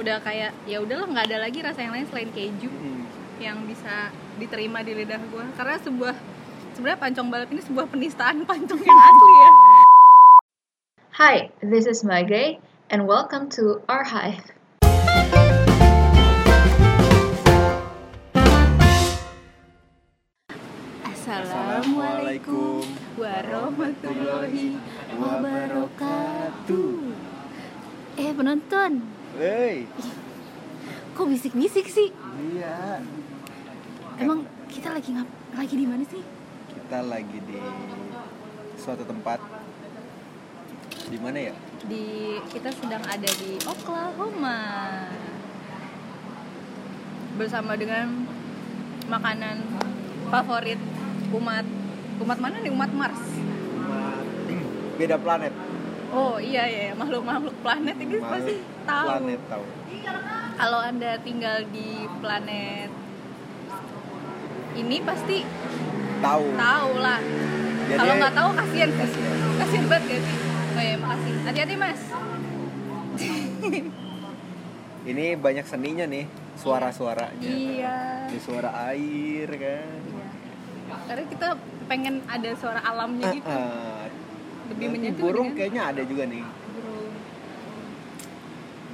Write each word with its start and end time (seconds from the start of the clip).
udah 0.00 0.16
kayak 0.24 0.50
ya 0.64 0.80
udahlah 0.80 1.04
nggak 1.04 1.26
ada 1.28 1.38
lagi 1.42 1.58
rasa 1.60 1.84
yang 1.84 1.92
lain 1.92 2.06
selain 2.08 2.30
keju 2.32 2.70
Mm. 2.70 3.02
yang 3.42 3.58
bisa 3.66 4.08
diterima 4.38 4.80
di 4.80 4.94
lidah 4.94 5.20
gue 5.20 5.44
karena 5.52 5.76
sebuah 5.78 6.14
sebenarnya 6.72 6.98
pancong 6.98 7.28
balap 7.28 7.48
ini 7.50 7.60
sebuah 7.60 7.86
penistaan 7.90 8.46
pancong 8.48 8.80
yang 8.80 9.00
asli 9.00 9.34
ya 9.36 9.50
Hi, 11.20 11.52
this 11.60 11.84
is 11.84 12.00
Maggie, 12.02 12.56
and 12.88 13.04
welcome 13.04 13.52
to 13.52 13.84
our 13.84 14.00
hive. 14.00 14.48
Assalamualaikum 21.52 22.80
warahmatullahi 23.20 24.74
wabarakatuh 25.20 26.92
eh 28.16 28.32
penonton 28.32 29.04
Hey, 29.32 29.88
kok 31.16 31.24
bisik-bisik 31.24 31.88
sih? 31.88 32.12
Iya. 32.52 33.00
emang 34.20 34.44
kita 34.68 34.92
lagi 34.92 35.08
ngap 35.16 35.24
lagi 35.56 35.72
di 35.72 35.86
mana 35.88 36.04
sih? 36.04 36.20
Kita 36.68 37.00
lagi 37.00 37.38
di 37.40 37.56
suatu 38.76 39.08
tempat. 39.08 39.40
Di 41.08 41.16
mana 41.16 41.38
ya? 41.48 41.54
di 41.88 42.38
kita 42.52 42.70
sedang 42.76 43.00
ada 43.08 43.30
di 43.40 43.56
Oklahoma. 43.64 44.60
Bersama 47.40 47.72
dengan 47.74 48.28
makanan 49.08 49.64
favorit 50.28 50.78
umat 51.32 51.64
umat 52.20 52.38
mana 52.38 52.60
nih? 52.60 52.68
Umat 52.68 52.92
Mars. 52.92 53.22
Umat 53.80 54.24
beda 55.00 55.16
planet. 55.16 55.54
Oh 56.12 56.36
iya 56.36 56.64
ya 56.64 56.88
makhluk 56.92 57.22
makhluk 57.22 57.56
planet 57.58 57.96
ini 57.96 58.14
Makhluk 58.14 58.30
pasti 58.30 58.54
tahu 58.82 59.06
Planet 59.08 59.40
tahu. 59.46 59.64
kalau 60.54 60.80
anda 60.80 61.12
tinggal 61.18 61.56
di 61.66 61.88
planet 62.18 62.90
ini 64.74 64.96
pasti 65.00 65.38
Tahu. 66.18 66.44
tahu 66.54 66.90
lah 66.98 67.20
kalau 67.90 68.14
nggak 68.14 68.32
tahu 68.32 68.48
kasihan 68.54 68.88
sih 68.88 69.00
Kasihan. 69.00 69.36
kasihan 69.58 69.84
banget 69.86 70.04
gak 70.06 70.20
sih 70.22 70.36
oh 70.70 70.82
ya 70.82 70.94
makasih 70.96 71.34
hati-hati 71.42 71.74
mas 71.76 72.00
Ini 75.02 75.34
banyak 75.34 75.66
seninya 75.66 76.06
nih, 76.06 76.30
suara-suaranya. 76.54 77.42
iya 77.42 78.22
Ada 78.22 78.38
suara 78.38 78.70
air 78.88 79.50
kan. 79.50 79.98
Iya. 79.98 80.28
karena 81.02 81.24
kita 81.26 81.48
pengen 81.84 82.14
ada 82.24 82.50
suara 82.54 82.78
alamnya 82.80 83.34
gitu 83.34 83.42
Ah, 83.44 84.01
lebih 84.64 84.86
menyentuh 84.88 85.20
burung 85.20 85.48
dengan 85.48 85.58
kayaknya 85.58 85.82
ada 85.88 86.02
juga 86.02 86.22
nih. 86.24 86.44
burung 86.70 87.12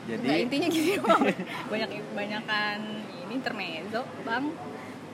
Jadi 0.05 0.25
Nggak, 0.25 0.41
intinya 0.41 0.69
gini 0.69 0.93
Bang. 1.03 1.23
banyak 1.69 1.91
banyakan 2.13 2.79
ini 3.21 3.33
intermezzo 3.35 4.03
bang 4.23 4.45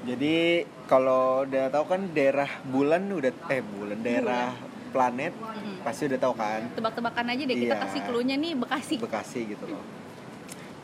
Jadi 0.04 0.36
kalau 0.84 1.42
udah 1.42 1.64
tahu 1.68 1.84
kan 1.88 2.00
daerah 2.10 2.50
bulan 2.62 3.08
udah 3.08 3.32
eh 3.48 3.62
bulan 3.64 3.98
daerah 3.98 4.52
planet 4.90 5.32
Mm-mm. 5.32 5.80
pasti 5.80 6.06
udah 6.06 6.18
tahu 6.20 6.34
kan 6.34 6.60
tebak-tebakan 6.70 7.26
aja 7.26 7.42
deh 7.42 7.56
kita 7.56 7.72
Iya. 7.72 7.82
kasih 7.82 8.00
cluenya 8.04 8.36
nih 8.36 8.52
Bekasi 8.54 8.94
Bekasi 8.96 9.40
gitu 9.48 9.64
loh. 9.66 9.82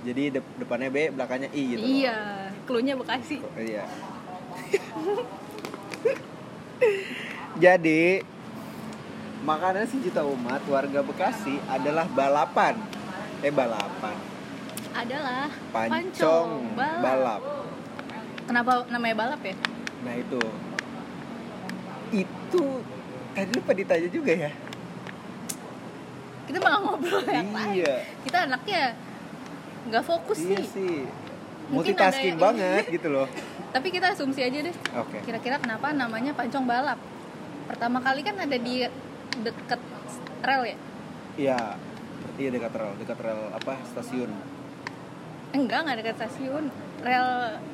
Jadi 0.00 0.32
dep- 0.32 0.56
depannya 0.56 0.88
B, 0.88 1.12
belakangnya 1.12 1.52
I 1.52 1.62
gitu. 1.68 1.76
loh. 1.76 1.86
iya 1.86 2.16
cluenya 2.64 2.94
Bekasi 2.96 3.36
Oh, 3.38 3.52
Iya. 3.54 3.84
Jadi 7.60 8.24
makanan 9.40 9.84
sejuta 9.84 10.20
umat 10.22 10.60
warga 10.64 11.00
Bekasi 11.00 11.56
adalah 11.66 12.04
balapan. 12.06 12.76
Eh 13.40 13.48
balapan. 13.50 14.16
adalah 14.90 15.46
Pancong 15.70 16.74
balap. 16.74 17.38
kenapa 18.42 18.82
namanya 18.90 19.14
balap 19.16 19.38
ya 19.40 19.54
Nah 20.02 20.14
itu 20.18 20.40
itu 22.10 22.62
tadi 23.30 23.50
lupa 23.54 23.70
ditanya 23.70 24.10
juga 24.10 24.32
ya. 24.36 24.50
kita 26.42 26.58
malah 26.58 26.82
ngobrol 26.82 27.22
lain 27.22 27.54
Iya. 27.70 28.02
kita 28.26 28.50
anaknya 28.50 28.98
nggak 29.86 30.02
fokus 30.02 30.42
Iya 30.42 30.58
sih 30.58 30.66
sih. 30.68 30.96
Mungkin 31.70 31.94
Multitasking 31.94 32.34
banget 32.36 32.90
gitu 32.90 33.08
loh. 33.08 33.30
tapi 33.74 33.88
kita 33.88 34.10
asumsi 34.10 34.42
aja 34.42 34.58
deh 34.60 34.74
Oke. 34.98 35.22
kira-kira 35.22 35.56
kenapa 35.56 35.94
namanya 35.94 36.34
pancong 36.34 36.66
balap 36.66 36.98
pertama 37.70 38.02
kali 38.02 38.20
kan 38.20 38.34
ada 38.34 38.58
di 38.58 38.90
deket 39.38 39.80
rel 40.40 40.62
ya 40.64 40.76
Iya. 41.36 41.60
Iya 42.36 42.50
dekat 42.50 42.72
rel, 42.72 42.92
dekat 42.96 43.18
rel 43.20 43.40
apa 43.50 43.76
stasiun. 43.86 44.32
enggak 45.50 45.82
nggak 45.82 45.98
dekat 45.98 46.14
stasiun 46.16 46.64
rel 47.00 47.28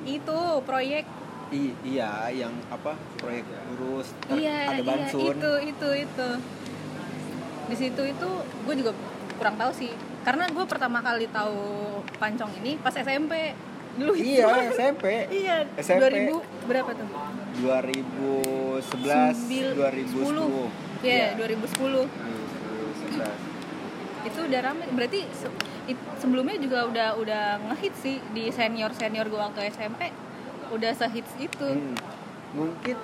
itu 0.04 0.38
proyek 0.62 1.04
I- 1.48 1.76
iya, 1.84 2.26
yang 2.28 2.50
apa 2.66 2.96
proyek 3.16 3.46
lurus 3.70 4.10
iya 4.28 4.66
ada 4.66 4.76
iya 4.76 4.86
bansun. 4.88 5.36
itu 5.36 5.52
itu 5.66 5.88
itu 6.02 6.28
di 7.66 7.76
situ 7.76 8.02
itu 8.02 8.28
gue 8.64 8.74
juga 8.74 8.90
kurang 9.36 9.54
tahu 9.54 9.70
sih 9.72 9.92
karena 10.22 10.48
gue 10.48 10.64
pertama 10.64 10.98
kali 10.98 11.28
tahu 11.28 11.62
pancong 12.16 12.50
ini 12.56 12.74
pas 12.76 12.90
SMP 12.90 13.54
dulu 13.94 14.12
itu. 14.12 14.40
Iya, 14.40 14.72
SMP. 14.72 15.04
iya 15.42 15.56
SMP. 15.76 16.02
2000 16.26 16.66
berapa 16.66 16.90
tuh 16.90 17.06
2011, 17.56 18.82
Sembil- 18.82 19.74
2010. 19.74 20.85
Iya, 20.98 21.34
2010 21.34 22.06
2011. 22.06 22.06
itu 24.26 24.38
udah 24.42 24.60
rame 24.60 24.84
berarti 24.90 25.20
se- 25.30 25.54
it- 25.86 26.08
sebelumnya 26.16 26.56
juga 26.56 26.84
udah 26.84 27.08
udah 27.14 27.42
ngehit 27.64 27.94
sih 27.94 28.18
di 28.30 28.50
senior 28.50 28.90
senior 28.90 29.24
gue 29.24 29.38
waktu 29.38 29.68
SMP 29.68 30.10
udah 30.68 30.92
sehits 30.92 31.32
itu 31.36 31.68
Hmm. 31.68 31.94
Mungkin 32.52 32.96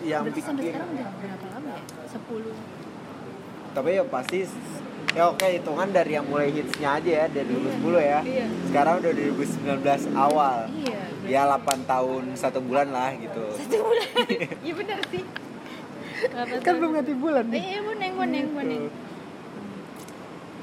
yang 0.00 0.22
berarti 0.24 0.40
sampai 0.40 0.62
bikin 0.62 0.72
sekarang 0.72 0.88
udah 0.90 1.08
berapa 1.12 1.46
lama 1.50 1.68
ya 1.68 1.82
10 2.08 2.54
tapi 3.68 3.88
ya 3.92 4.04
pasti 4.04 4.38
ya 5.10 5.24
oke 5.26 5.46
hitungan 5.46 5.88
dari 5.88 6.12
yang 6.12 6.24
mulai 6.24 6.48
hitsnya 6.48 6.96
aja 6.96 7.10
ya 7.12 7.26
dari 7.28 7.46
2010 7.46 8.00
ya. 8.00 8.20
iya 8.22 8.46
Sekarang 8.64 8.94
udah 8.98 9.12
2019 9.12 9.76
awal. 10.16 10.58
iya 10.74 11.00
Ya 11.28 11.44
8 11.44 11.60
tahun 11.84 12.32
satu 12.32 12.58
bulan 12.58 12.88
lah 12.88 13.12
gitu. 13.14 13.44
satu 13.52 13.76
bulan 13.82 14.08
iya 14.64 14.72
benar 14.74 14.98
sih 15.06 15.22
Kan 16.26 16.46
tahun? 16.60 16.76
belum 16.76 16.90
ganti 16.92 17.12
bulan 17.14 17.44
nih. 17.46 17.60
iya 17.60 17.78
boneng 17.80 18.12
boneng 18.14 18.46
boneng 18.52 18.82
Gitu. 18.84 19.06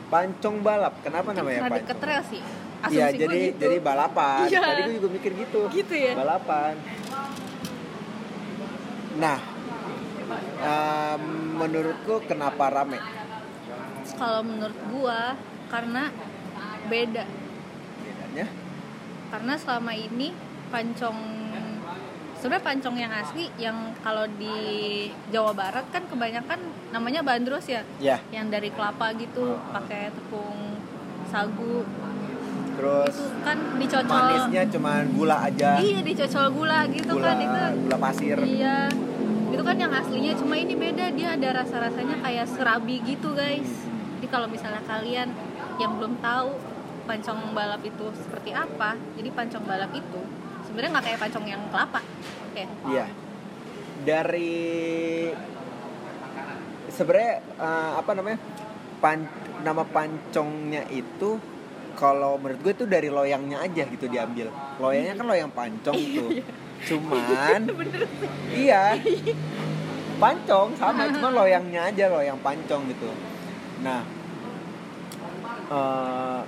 Pancong 0.05 0.55
balap. 0.61 0.93
Kenapa 1.01 1.29
namanya 1.31 1.59
karena 1.65 1.77
deket 1.79 1.97
pancong? 1.97 2.09
rel 2.09 2.23
sih 2.25 2.41
Iya, 2.85 3.05
Asumsi 3.09 3.17
gue 3.17 3.21
jadi 3.25 3.39
gitu. 3.41 3.59
jadi 3.59 3.77
balapan. 3.79 4.45
Iya. 4.45 4.61
Tadi 4.61 4.81
gue 4.83 4.95
juga 4.95 5.09
mikir 5.09 5.31
gitu. 5.33 5.59
gitu 5.69 5.93
ya 5.93 6.13
Balapan. 6.13 6.73
Nah, 9.15 9.39
em, 10.59 11.23
menurutku 11.55 12.21
kenapa 12.25 12.67
rame? 12.69 12.99
kalau 14.15 14.41
menurut 14.41 14.79
gua 14.87 15.33
karena 15.67 16.07
beda 16.85 17.25
Bedanya? 17.97 18.45
karena 19.27 19.53
selama 19.57 19.91
ini 19.91 20.29
pancong 20.69 21.44
sebenarnya 22.45 22.61
pancong 22.61 22.93
yang 23.01 23.09
asli 23.09 23.49
yang 23.57 23.89
kalau 24.05 24.29
di 24.37 24.53
Jawa 25.33 25.57
Barat 25.57 25.89
kan 25.89 26.05
kebanyakan 26.05 26.61
namanya 26.93 27.25
bandros 27.25 27.65
ya? 27.65 27.81
Ya, 27.97 28.21
yang 28.29 28.53
dari 28.53 28.69
kelapa 28.69 29.17
gitu 29.17 29.57
pakai 29.73 30.13
tepung 30.13 30.77
sagu. 31.25 31.81
Terus 32.77 33.17
itu 33.17 33.25
kan 33.41 33.57
dicocol. 33.81 34.13
manisnya 34.13 34.63
cuman 34.69 35.03
gula 35.17 35.37
aja. 35.41 35.81
iya 35.81 36.05
dicocol 36.05 36.53
gula 36.53 36.85
gitu 36.93 37.17
Gula, 37.17 37.33
kan 37.33 37.37
itu 37.41 37.61
gula 37.89 37.97
pasir. 37.97 38.37
iya. 38.45 38.93
Itu 39.49 39.63
kan 39.65 39.81
yang 39.81 39.89
aslinya 39.89 40.37
cuma 40.37 40.53
ini 40.53 40.77
beda 40.77 41.17
dia 41.17 41.33
ada 41.33 41.65
rasa 41.65 41.81
rasanya 41.81 42.21
kayak 42.21 42.45
serabi 42.45 43.01
gitu 43.09 43.33
guys. 43.33 43.89
Jadi 44.21 44.27
kalau 44.29 44.45
misalnya 44.45 44.85
kalian 44.85 45.33
yang 45.81 45.97
belum 45.97 46.21
tahu 46.21 46.61
pancong 47.09 47.57
balap 47.57 47.81
itu 47.85 48.05
seperti 48.17 48.49
apa 48.49 48.97
jadi 49.13 49.29
pancong 49.29 49.65
balap 49.69 49.93
itu 49.93 50.21
sebenarnya 50.75 50.91
nggak 50.99 51.07
kayak 51.07 51.19
pancong 51.23 51.45
yang 51.47 51.63
kelapa 51.71 52.03
oke 52.51 52.63
Iya. 52.91 53.05
Dari 54.03 54.59
sebenarnya 56.91 57.33
eh, 57.39 57.91
apa 57.95 58.11
namanya? 58.11 58.39
Pan, 58.99 59.23
nama 59.63 59.87
pancongnya 59.87 60.83
itu 60.91 61.39
kalau 61.95 62.35
menurut 62.35 62.59
gue 62.59 62.73
itu 62.75 62.85
dari 62.91 63.07
loyangnya 63.07 63.63
aja 63.63 63.87
gitu 63.87 64.11
diambil. 64.11 64.51
Loyangnya 64.83 65.15
kan 65.15 65.25
loyang 65.31 65.51
pancong 65.55 65.95
tuh. 65.95 66.29
Cuman 66.91 67.71
iya. 68.67 68.99
Pancong 70.19 70.75
sama 70.75 71.07
cuma 71.07 71.31
loyangnya 71.31 71.87
aja 71.87 72.11
loyang 72.11 72.39
pancong 72.43 72.83
gitu. 72.91 73.07
Nah, 73.79 74.03
eh, 75.71 76.41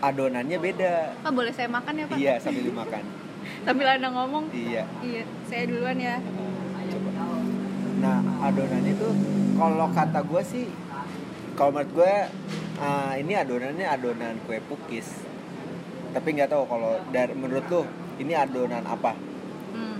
adonannya 0.00 0.58
beda. 0.58 0.94
ah 1.18 1.30
boleh 1.30 1.50
saya 1.50 1.66
makan 1.66 1.92
ya 1.92 2.04
pak 2.04 2.16
Iya 2.16 2.34
sambil 2.38 2.62
dimakan. 2.64 3.02
sambil 3.66 3.86
anda 3.88 4.08
ngomong 4.08 4.44
Iya. 4.50 4.82
iya 5.00 5.22
saya 5.44 5.62
duluan 5.64 5.96
ya 5.96 6.16
coba 6.88 7.10
nah 7.98 8.18
adonan 8.42 8.84
itu 8.84 9.08
kalau 9.52 9.90
kata 9.90 10.20
gue 10.22 10.42
sih 10.44 10.66
kalau 11.52 11.70
menurut 11.72 11.90
gue 11.92 12.14
ah, 12.78 13.12
ini 13.14 13.34
adonannya 13.34 13.86
adonan 13.86 14.38
kue 14.44 14.62
pukis 14.62 15.26
tapi 16.08 16.32
nggak 16.32 16.48
tahu 16.48 16.62
kalau 16.64 16.96
dari 17.08 17.34
menurut 17.34 17.66
lu 17.66 17.82
ini 18.16 18.32
adonan 18.32 18.84
apa 18.84 19.12
Hmm. 19.68 19.98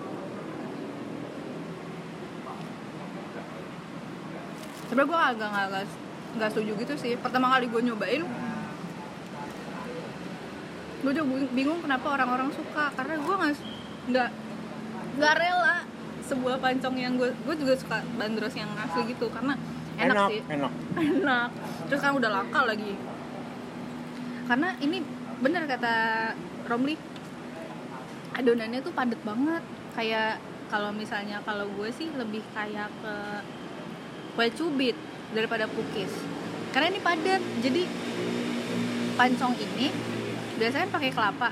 Sebenernya 4.85 5.07
gue 5.07 5.21
agak 5.21 5.49
nggak 5.49 5.67
nggak 5.69 5.85
nggak 6.35 6.49
setuju 6.51 6.73
gitu 6.79 6.95
sih. 6.97 7.13
Pertama 7.15 7.47
kali 7.51 7.69
gue 7.69 7.83
nyobain, 7.83 8.23
gue 10.99 11.13
juga 11.15 11.27
bing- 11.27 11.53
bingung 11.55 11.81
kenapa 11.81 12.07
orang-orang 12.19 12.51
suka 12.51 12.91
karena 12.95 13.15
gue 13.23 13.35
nggak 13.39 13.55
nggak 14.09 14.31
nggak 15.19 15.35
rela 15.39 15.77
sebuah 16.27 16.57
pancong 16.61 16.97
yang 16.99 17.15
gue 17.17 17.31
gue 17.33 17.55
juga 17.57 17.75
suka 17.79 18.03
bandros 18.19 18.55
yang 18.59 18.69
asli 18.77 19.15
gitu 19.15 19.31
karena 19.33 19.55
enak, 19.99 20.29
sih. 20.31 20.43
enak. 20.47 20.73
Enak. 21.19 21.51
Terus 21.91 22.01
kan 22.03 22.13
udah 22.15 22.31
langka 22.31 22.63
lagi. 22.63 22.95
Karena 24.47 24.79
ini 24.79 25.03
bener 25.43 25.67
kata 25.67 25.95
Romli 26.71 26.95
adonannya 28.39 28.79
tuh 28.79 28.95
padet 28.95 29.19
banget. 29.27 29.63
Kayak 29.99 30.39
kalau 30.71 30.95
misalnya 30.95 31.43
kalau 31.43 31.67
gue 31.67 31.91
sih 31.91 32.13
lebih 32.15 32.45
kayak 32.55 32.93
ke 33.03 33.15
kue 34.39 34.47
cubit 34.55 34.95
daripada 35.35 35.67
pukis 35.67 36.13
karena 36.71 36.95
ini 36.95 37.01
padat 37.03 37.43
jadi 37.59 37.83
pancong 39.19 39.55
ini 39.59 39.91
biasanya 40.59 40.89
pakai 40.91 41.11
kelapa 41.15 41.49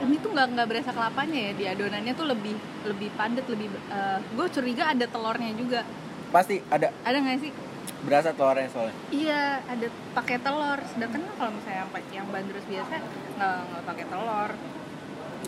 ini 0.00 0.16
tuh 0.16 0.32
nggak 0.32 0.46
nggak 0.56 0.66
berasa 0.66 0.90
kelapanya 0.96 1.38
ya 1.38 1.52
di 1.52 1.64
adonannya 1.68 2.12
tuh 2.16 2.26
lebih 2.32 2.56
lebih 2.88 3.08
padat 3.14 3.44
lebih 3.44 3.68
eh, 3.92 4.18
gue 4.24 4.46
curiga 4.48 4.96
ada 4.96 5.04
telurnya 5.04 5.52
juga 5.52 5.84
pasti 6.32 6.64
ada 6.72 6.88
ada 7.04 7.16
nggak 7.20 7.38
sih 7.44 7.52
berasa 8.00 8.32
telurnya 8.32 8.68
soalnya 8.72 8.96
Iya, 9.12 9.60
ada 9.68 9.86
pakai 10.16 10.40
telur. 10.40 10.78
Sedangkan 10.88 11.20
kalau 11.36 11.52
misalnya 11.52 11.84
yang 11.84 11.90
yang 12.22 12.26
bandros 12.32 12.64
biasa 12.64 12.94
nggak 13.36 13.56
nggak 13.68 13.82
pakai 13.84 14.04
telur. 14.08 14.50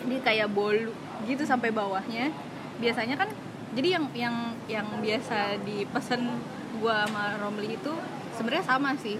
Jadi 0.02 0.16
kayak 0.20 0.48
bolu 0.52 0.92
gitu 1.24 1.42
sampai 1.48 1.72
bawahnya. 1.72 2.28
Biasanya 2.76 3.16
kan 3.16 3.28
jadi 3.72 3.88
yang 3.96 4.04
yang 4.12 4.36
yang 4.68 4.86
biasa 5.00 5.64
dipesen 5.64 6.28
gua 6.82 7.08
sama 7.08 7.40
Romli 7.40 7.72
itu 7.72 7.92
sebenarnya 8.36 8.64
sama 8.68 8.90
sih. 9.00 9.16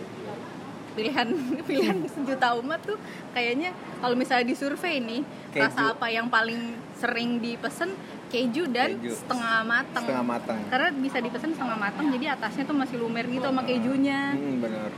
Pilihan 0.93 1.29
pilihan 1.69 1.99
sejuta 2.09 2.53
umat 2.61 2.81
tuh 2.85 2.99
kayaknya 3.33 3.73
kalau 4.01 4.13
misalnya 4.13 4.47
di 4.49 4.57
survei 4.57 5.01
nih 5.01 5.23
Keju. 5.53 5.63
rasa 5.65 5.81
apa 5.97 6.07
yang 6.13 6.29
paling 6.29 6.77
sering 7.01 7.41
dipesen 7.41 7.97
keju 8.29 8.69
dan 8.73 8.97
Keju. 9.01 9.13
setengah 9.13 9.65
mateng 9.65 10.05
setengah 10.05 10.27
matang. 10.27 10.59
Karena 10.69 10.89
bisa 10.97 11.19
dipesan 11.21 11.53
setengah 11.57 11.79
matang 11.81 12.07
jadi 12.13 12.37
atasnya 12.37 12.65
tuh 12.69 12.77
masih 12.77 12.97
lumer 13.01 13.25
gitu 13.29 13.45
sama 13.45 13.65
kejunya. 13.65 14.37
Hmm, 14.37 14.61
bener 14.61 14.91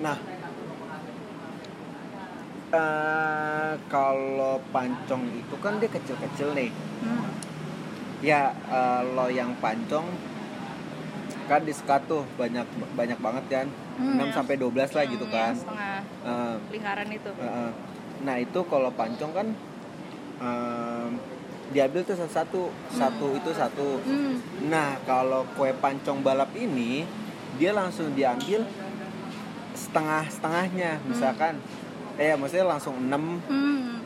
nah 0.00 0.16
eh, 2.72 3.72
kalau 3.92 4.56
pancong 4.72 5.24
itu 5.28 5.56
kan 5.60 5.76
dia 5.76 5.90
kecil-kecil 5.92 6.56
nih. 6.56 6.70
Hmm. 7.04 7.28
ya 8.20 8.52
eh, 8.52 9.02
loyang 9.16 9.56
pancong 9.60 10.08
kan 11.48 11.66
di 11.66 11.72
sekat 11.74 12.06
tuh 12.06 12.22
banyak 12.38 12.62
banyak 12.94 13.18
banget 13.18 13.44
kan 13.50 13.66
Hmm, 14.00 14.16
6 14.16 14.20
yang- 14.22 14.32
sampai 14.32 14.56
12 14.56 14.90
lah 14.90 15.04
gitu 15.04 15.24
Hmm, 15.24 15.34
kan 15.34 15.52
setengah 15.52 15.96
Eh, 16.20 16.54
lingkaran 16.70 17.08
itu 17.08 17.30
eh. 17.30 17.70
nah 18.20 18.36
itu 18.36 18.60
kalau 18.64 18.90
pancong 18.90 19.32
kan 19.32 19.46
em, 20.38 21.10
diambil 21.70 22.00
tuh 22.02 22.16
satu 22.18 22.62
satu 22.90 23.26
itu 23.34 23.50
satu 23.52 24.00
hmm. 24.00 24.34
Nah, 24.66 25.00
kalau 25.02 25.44
kue 25.52 25.72
pancong 25.74 26.20
balap 26.20 26.52
ini 26.54 27.04
dia 27.56 27.70
langsung 27.70 28.12
diambil 28.12 28.64
setengah-setengahnya, 29.72 31.00
misalkan 31.04 31.56
eh 32.16 32.34
maksudnya 32.34 32.66
langsung 32.68 32.96
6 32.98 33.40
Hmm. 33.42 34.00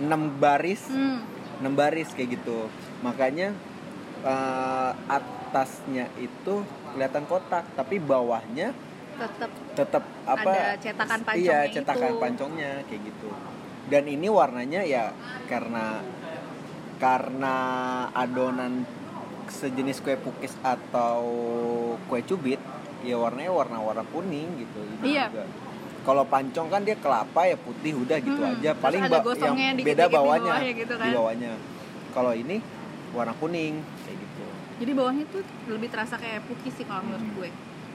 6 0.00 0.22
baris, 0.34 0.82
Hmm. 0.88 1.20
6 1.60 1.72
baris 1.72 2.08
kayak 2.10 2.36
gitu. 2.36 2.66
Makanya 3.00 3.54
eh, 4.20 4.90
atasnya 5.08 6.12
itu 6.16 6.60
kelihatan 6.90 7.24
kotak, 7.24 7.64
tapi 7.72 7.96
bawahnya 7.96 8.74
tetap 9.20 9.50
tetap 9.72 10.04
apa? 10.24 10.50
Ada 10.50 10.76
cetakan 10.78 11.18
Iya, 11.18 11.24
pancongnya 11.26 11.60
cetakan 11.70 12.10
itu. 12.10 12.18
pancongnya 12.18 12.70
kayak 12.84 13.02
gitu. 13.04 13.28
Dan 13.86 14.04
ini 14.06 14.28
warnanya 14.28 14.80
ya 14.84 15.04
karena 15.46 16.00
karena 16.96 17.54
adonan 18.12 18.84
sejenis 19.50 19.98
kue 20.00 20.14
pukis 20.16 20.54
atau 20.62 21.20
kue 22.06 22.20
cubit, 22.22 22.60
ya 23.00 23.16
warnanya 23.16 23.50
warna-warna 23.50 24.04
kuning 24.06 24.48
gitu. 24.58 24.78
Ini 24.78 25.04
Iya. 25.06 25.26
juga. 25.28 25.44
Kalau 26.00 26.24
pancong 26.24 26.68
kan 26.68 26.80
dia 26.80 26.96
kelapa 26.96 27.44
ya 27.44 27.56
putih 27.56 27.92
udah 27.94 28.18
gitu 28.18 28.40
Hmm, 28.40 28.56
aja. 28.56 28.72
Paling 28.74 29.04
ba- 29.04 29.20
yang 29.20 29.56
beda 29.76 30.04
di 30.06 30.14
bawahnya, 30.14 30.52
bawahnya 30.54 30.72
gitu 30.74 30.94
kan. 30.96 31.04
di 31.04 31.12
bawahnya. 31.12 31.52
Kalau 32.10 32.32
ini 32.32 32.56
warna 33.10 33.34
kuning 33.34 33.74
kayak 34.00 34.16
gitu. 34.16 34.44
jadi 34.80 34.96
bawahnya 34.96 35.24
tuh 35.28 35.42
lebih 35.68 35.92
terasa 35.92 36.16
kayak 36.16 36.40
pukis 36.46 36.72
sih 36.72 36.88
kalau 36.88 37.04
menurut 37.04 37.26
gue 37.36 37.48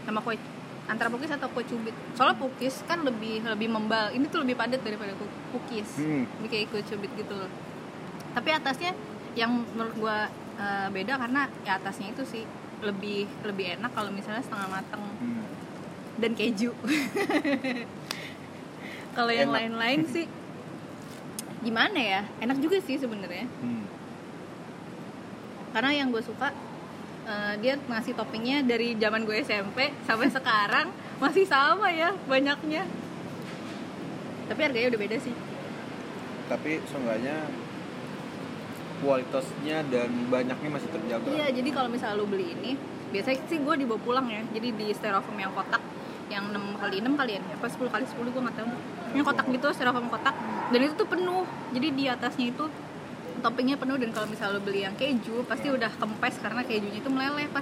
sama 0.06 0.22
kue 0.22 0.36
antara 0.86 1.10
pukis 1.10 1.34
atau 1.34 1.50
kue 1.50 1.66
cubit 1.66 1.98
soalnya 2.14 2.38
pukis 2.38 2.86
kan 2.86 3.02
lebih 3.02 3.42
lebih 3.42 3.70
membal. 3.70 4.14
Ini 4.14 4.26
tuh 4.30 4.46
lebih 4.46 4.54
padat 4.58 4.82
daripada 4.86 5.18
pukis. 5.50 5.90
Hmm. 5.98 6.30
lebih 6.40 6.50
kayak 6.50 6.66
kue 6.70 6.82
cubit 6.86 7.12
gitu 7.18 7.34
loh. 7.34 7.50
Tapi 8.38 8.50
atasnya 8.54 8.94
yang 9.34 9.66
menurut 9.74 9.96
gue 9.98 10.18
eh, 10.62 10.88
beda 10.94 11.14
karena 11.20 11.50
ya 11.66 11.82
atasnya 11.82 12.14
itu 12.14 12.24
sih 12.24 12.44
lebih 12.86 13.26
lebih 13.44 13.80
enak 13.80 13.92
kalau 13.98 14.14
misalnya 14.14 14.46
setengah 14.46 14.70
mateng. 14.70 15.04
Hmm. 15.22 15.46
dan 16.16 16.32
keju. 16.32 16.72
Kalau 19.16 19.32
yang 19.32 19.52
lain-lain 19.52 20.08
sih 20.08 20.28
gimana 21.60 22.00
ya? 22.00 22.22
Enak 22.40 22.60
juga 22.64 22.80
sih 22.84 22.96
sebenarnya. 22.96 23.48
Hmm. 23.64 23.84
karena 25.76 25.92
yang 25.92 26.08
gue 26.08 26.24
suka 26.24 26.56
eh, 27.26 27.54
dia 27.60 27.74
ngasih 27.78 28.14
toppingnya 28.14 28.62
dari 28.64 28.94
zaman 28.96 29.26
gue 29.26 29.42
SMP 29.42 29.92
sampai 30.06 30.30
sekarang 30.30 30.88
masih 31.18 31.46
sama 31.48 31.90
ya 31.92 32.14
banyaknya. 32.30 32.86
Tapi 34.46 34.60
harganya 34.62 34.88
udah 34.94 35.02
beda 35.02 35.18
sih. 35.18 35.34
Tapi 36.46 36.72
seenggaknya 36.86 37.50
kualitasnya 39.02 39.78
dan 39.92 40.10
banyaknya 40.32 40.70
masih 40.72 40.88
terjaga. 40.88 41.28
iya 41.28 41.52
jadi 41.52 41.70
kalau 41.76 41.90
misalnya 41.92 42.16
lu 42.16 42.26
beli 42.32 42.56
ini 42.56 42.80
biasanya 43.12 43.44
sih 43.52 43.60
gue 43.60 43.76
dibawa 43.82 44.00
pulang 44.02 44.28
ya. 44.30 44.42
Jadi 44.56 44.68
di 44.72 44.88
styrofoam 44.94 45.38
yang 45.38 45.52
kotak 45.52 45.82
yang 46.26 46.50
6 46.50 46.82
kali 46.82 47.06
6 47.06 47.22
kali 47.22 47.32
ya 47.38 47.42
apa 47.54 47.68
10 47.70 47.86
kali 47.94 48.06
10 48.06 48.34
gue 48.34 48.42
nggak 48.42 48.58
tahu. 48.58 48.70
Yang 49.14 49.26
kotak 49.30 49.46
gitu 49.52 49.68
styrofoam 49.74 50.08
kotak. 50.10 50.36
Dan 50.72 50.80
itu 50.86 50.94
tuh 50.98 51.08
penuh. 51.10 51.46
Jadi 51.74 51.88
di 51.94 52.04
atasnya 52.10 52.46
itu 52.50 52.66
toppingnya 53.46 53.78
penuh 53.78 53.94
dan 53.96 54.10
kalau 54.10 54.26
misalnya 54.26 54.58
lo 54.58 54.60
beli 54.60 54.82
yang 54.82 54.96
keju 54.96 55.46
pasti 55.46 55.70
udah 55.70 55.94
kempes 55.94 56.42
karena 56.42 56.66
kejunya 56.66 56.98
itu 56.98 57.08
meleleh 57.08 57.46
pas 57.48 57.62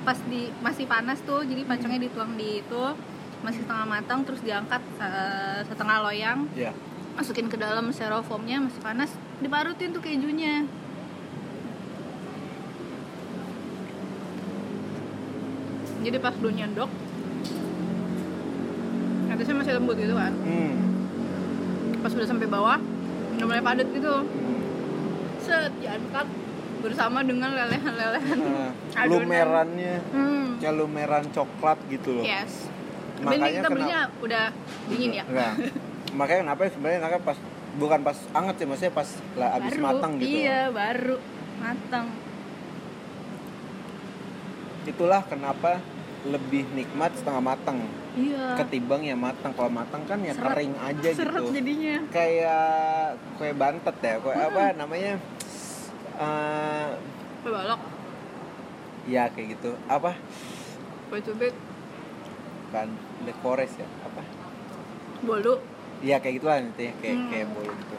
pas 0.00 0.14
di 0.24 0.46
masih 0.60 0.86
panas 0.86 1.18
tuh 1.20 1.42
jadi 1.42 1.66
pancongnya 1.66 2.06
dituang 2.06 2.38
di 2.38 2.62
itu 2.62 2.84
masih 3.42 3.60
setengah 3.60 3.82
matang 3.84 4.22
terus 4.22 4.38
diangkat 4.40 4.78
eh, 5.00 5.60
setengah 5.66 5.96
loyang 6.00 6.46
Ya. 6.54 6.70
masukin 7.12 7.46
ke 7.46 7.56
dalam 7.56 7.90
styrofoamnya 7.90 8.62
masih 8.62 8.78
panas 8.78 9.10
diparutin 9.38 9.90
tuh 9.90 9.98
kejunya 9.98 10.70
jadi 16.00 16.18
pas 16.20 16.34
lu 16.38 16.50
nyendok 16.52 16.90
atasnya 19.26 19.56
masih 19.56 19.72
lembut 19.74 19.96
gitu 19.96 20.14
kan 20.14 20.32
Hmm. 20.36 20.74
pas 22.00 22.12
udah 22.12 22.28
sampai 22.28 22.46
bawah 22.46 22.78
udah 23.34 23.44
mulai 23.44 23.62
padat 23.62 23.88
gitu 23.90 24.14
Hmm. 24.14 24.43
Set 25.44 25.72
diangkat 25.78 26.26
bersama 26.80 27.18
dengan 27.20 27.50
lelehan-lelehan 27.50 28.38
Nah, 28.38 28.70
adonan. 28.94 29.12
lumerannya 29.22 29.94
hmm. 30.06 30.46
kayak 30.58 30.74
lumeran 30.74 31.24
coklat 31.30 31.78
gitu 31.88 32.20
loh. 32.20 32.24
yes 32.24 32.68
Makanya 33.16 33.50
kita 33.58 33.68
belinya 33.70 34.00
kenapa- 34.02 34.20
udah 34.20 34.44
dingin 34.86 35.10
ya 35.14 35.24
Enggak. 35.24 35.52
Makanya 36.12 36.40
kenapa 36.42 36.60
sebenarnya 36.66 36.98
kenapa 37.00 37.18
pas 37.24 37.38
bukan 37.74 38.00
pas 38.02 38.18
anget 38.32 38.54
sih 38.54 38.66
maksudnya 38.66 38.92
pas 38.92 39.08
lah 39.34 39.48
abis 39.56 39.72
baru 39.72 39.82
matang 39.82 40.12
gitu. 40.14 40.26
iya 40.30 40.60
baru 40.70 41.16
matang 41.58 42.06
Itulah 44.84 45.22
kenapa 45.24 45.80
lebih 46.24 46.64
nikmat 46.72 47.12
setengah 47.12 47.42
matang 47.44 47.84
iya 48.16 48.56
ketimbang 48.56 49.04
yang 49.04 49.18
matang. 49.18 49.52
Kalau 49.52 49.68
matang 49.68 50.02
kan 50.04 50.18
ya 50.18 50.32
Seret. 50.32 50.56
kering 50.56 50.74
aja 50.78 51.08
seret 51.12 51.42
gitu. 51.42 51.52
jadinya 51.52 51.96
Kayak 52.08 52.68
kue 53.36 53.50
bantet 53.52 53.96
ya, 53.98 54.14
kue 54.18 54.32
apa 54.32 54.72
namanya? 54.72 55.20
Eh, 56.16 56.88
kue 57.42 57.50
balok 57.50 57.80
ya 59.04 59.28
kayak 59.28 59.46
gitu. 59.52 59.76
Apa? 59.84 60.16
kue 61.06 61.20
cubit 61.20 61.52
Kan 62.70 62.88
the 63.22 63.34
forest 63.38 63.76
ya, 63.76 63.86
apa? 64.00 64.22
bolu 65.20 65.60
Iya 66.00 66.18
kayak 66.18 66.34
gitulah 66.36 66.56
nanti 66.58 66.88
kayak 66.94 67.16
Hmm. 67.16 67.28
kayak 67.28 67.46
bolu 67.50 67.70
gitu. 67.70 67.96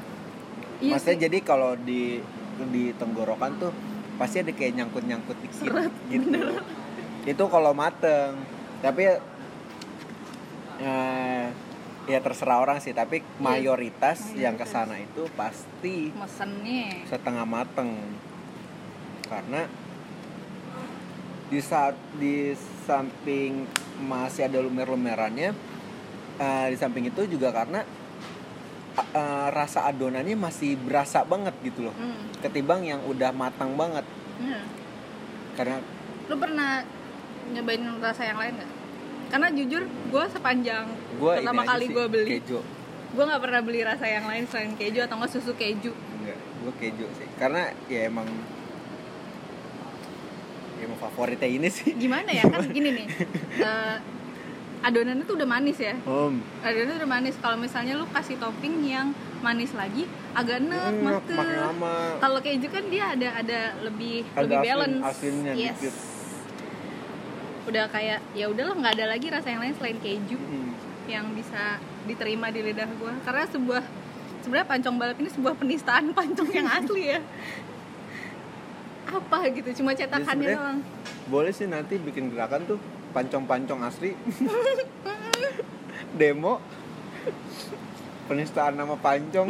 iya 0.79 0.91
Maksudnya 0.93 1.15
sih. 1.15 1.23
jadi 1.25 1.37
kalau 1.41 1.73
di 1.75 2.19
di 2.65 2.83
tenggorokan 2.93 3.57
tuh 3.57 3.71
pasti 4.15 4.39
ada 4.39 4.49
kayak 4.49 4.73
nyangkut-nyangkut 4.75 5.37
dikit 5.37 5.71
gitu. 6.07 6.39
Itu 7.25 7.49
kalau 7.49 7.73
mateng. 7.73 8.37
Tapi 8.79 9.03
eh, 10.79 11.47
ya 12.05 12.19
terserah 12.21 12.61
orang 12.61 12.77
sih 12.77 12.93
tapi 12.93 13.25
mayoritas 13.41 14.29
Mayoritas. 14.29 14.37
yang 14.37 14.55
ke 14.55 14.65
sana 14.69 15.01
itu 15.01 15.25
pasti 15.33 16.13
mesennya 16.13 17.01
setengah 17.09 17.45
mateng 17.49 17.97
karena 19.25 19.65
di 21.49 21.59
saat 21.61 21.97
di 22.17 22.53
samping 22.85 23.65
masih 24.05 24.45
ada 24.45 24.61
lumer-lumerannya 24.61 25.49
eh, 26.37 26.67
di 26.69 26.77
samping 26.77 27.09
itu 27.09 27.25
juga 27.25 27.49
karena 27.49 27.81
eh, 29.01 29.47
rasa 29.49 29.89
adonannya 29.89 30.37
masih 30.37 30.77
berasa 30.77 31.25
banget 31.25 31.57
gitu 31.65 31.89
loh 31.89 31.95
hmm. 31.97 32.45
ketimbang 32.45 32.85
yang 32.85 33.01
udah 33.09 33.33
matang 33.33 33.73
banget 33.73 34.05
iya. 34.41 34.61
karena 35.57 35.81
lu 36.29 36.37
pernah 36.37 36.85
nyobain 37.47 37.81
rasa 37.97 38.23
yang 38.23 38.37
lain 38.37 38.53
nggak? 38.55 38.71
Karena 39.25 39.47
jujur 39.49 39.81
gue 39.83 40.23
sepanjang 40.29 40.85
gue 41.15 41.31
pertama 41.35 41.61
kali 41.63 41.85
gue 41.87 42.05
beli 42.07 42.29
keju. 42.37 42.59
gue 43.11 43.23
nggak 43.23 43.41
pernah 43.41 43.61
beli 43.61 43.79
rasa 43.81 44.05
yang 44.05 44.25
lain 44.25 44.45
selain 44.45 44.73
keju 44.73 44.99
atau 45.01 45.15
nggak 45.15 45.31
susu 45.31 45.51
keju. 45.53 45.91
Enggak 45.91 46.37
gue 46.37 46.73
keju 46.77 47.05
sih. 47.15 47.27
Karena 47.35 47.61
ya 47.85 48.05
emang 48.05 48.27
ya 50.75 50.83
emang 50.83 50.99
favoritnya 51.01 51.47
ini 51.47 51.69
sih. 51.69 51.95
Gimana 51.95 52.29
ya? 52.29 52.43
Kan 52.45 52.69
gini 52.75 52.89
nih 52.93 53.07
eh, 53.59 53.95
adonannya 54.81 55.23
tuh 55.23 55.35
udah 55.35 55.47
manis 55.47 55.77
ya? 55.79 55.95
Om. 55.97 56.35
Adonannya 56.61 56.95
udah 56.99 57.09
manis. 57.09 57.35
Kalau 57.35 57.57
misalnya 57.57 57.95
lu 57.95 58.05
kasih 58.07 58.37
topping 58.37 58.85
yang 58.85 59.09
manis 59.39 59.73
lagi 59.73 60.05
agak 60.33 60.57
enak 60.59 60.91
Hmm, 60.91 61.03
makin 61.03 61.37
lama. 61.55 61.95
Kalau 62.19 62.39
keju 62.39 62.67
kan 62.67 62.83
dia 62.87 63.09
ada 63.09 63.29
ada 63.35 63.59
lebih 63.81 64.21
Ada 64.27 64.41
lebih 64.43 64.55
asin- 64.55 64.67
balance. 64.67 65.01
asinnya 65.07 65.53
yes. 65.55 65.77
dikit. 65.79 65.95
Udah 67.65 67.83
kayak 67.87 68.19
ya 68.31 68.45
udahlah 68.45 68.73
nggak 68.73 68.93
ada 68.93 69.05
lagi 69.07 69.25
rasa 69.27 69.47
yang 69.47 69.59
lain 69.59 69.73
selain 69.73 69.97
keju 69.97 70.35
Hmm. 70.35 70.71
yang 71.05 71.25
bisa 71.31 71.77
diterima 72.03 72.47
di 72.47 72.59
lidah 72.61 72.87
gue 72.87 73.11
karena 73.21 73.43
sebuah 73.47 73.81
sebenarnya 74.39 74.67
pancong 74.67 74.95
balap 74.95 75.15
ini 75.17 75.27
sebuah 75.27 75.53
penistaan 75.55 76.11
pancong 76.11 76.49
yang 76.51 76.67
asli 76.67 77.07
ya. 77.07 77.19
Apa 79.07 79.47
gitu 79.49 79.67
cuma 79.75 79.91
cetakannya 79.91 80.27
sebenarnya- 80.27 80.55
doang. 80.55 80.79
boleh 81.25 81.49
sih 81.49 81.65
nanti 81.65 81.97
bikin 81.97 82.29
gerakan 82.29 82.61
tuh 82.67 82.77
pancong-pancong 83.11 83.79
asli. 83.81 84.13
Demo. 86.15 86.59
Penistaan 88.25 88.75
nama 88.75 88.95
pancong. 88.95 89.47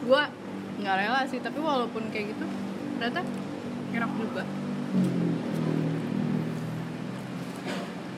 Gue 0.00 0.22
nggak 0.76 0.96
rela 0.96 1.20
sih 1.24 1.38
tapi 1.38 1.56
walaupun 1.56 2.10
kayak 2.10 2.30
gitu 2.30 2.44
ternyata 2.96 3.20
enak 3.92 4.10
juga 4.12 4.42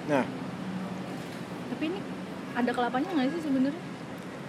nah. 0.09 0.25
Tapi 1.69 1.85
ini 1.85 2.01
ada 2.57 2.71
kelapanya 2.73 3.09
nggak 3.15 3.29
sih 3.37 3.43
sebenarnya? 3.45 3.83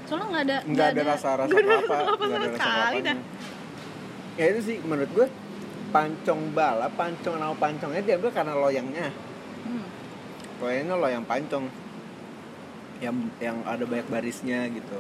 Soalnya 0.10 0.28
nggak 0.34 0.44
ada 0.50 0.58
nggak 0.66 0.88
ada 0.88 1.02
ada 1.02 1.14
apa 1.14 1.44
kelapa. 1.46 2.26
nggak 2.26 2.42
ada 2.42 2.50
sama 2.58 2.58
rasa 2.58 2.58
kelapanya. 2.58 3.04
dah. 3.06 3.18
Ya 4.40 4.46
itu 4.56 4.62
sih 4.64 4.78
menurut 4.82 5.12
gue 5.14 5.28
pancong 5.90 6.42
balap 6.56 6.92
pancong 6.96 7.36
nama 7.38 7.54
pancongnya 7.54 8.02
diambil 8.02 8.32
karena 8.34 8.54
loyangnya. 8.58 9.08
Hmm. 9.68 9.86
loyangnya 10.64 10.96
loyang 10.98 11.26
pancong. 11.28 11.66
Yang 13.00 13.16
yang 13.40 13.58
ada 13.68 13.84
banyak 13.84 14.08
barisnya 14.10 14.66
gitu. 14.74 15.00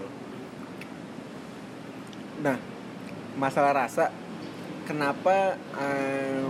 Nah 2.45 2.59
masalah 3.39 3.71
rasa 3.71 4.11
kenapa 4.83 5.55
eh, 5.79 6.43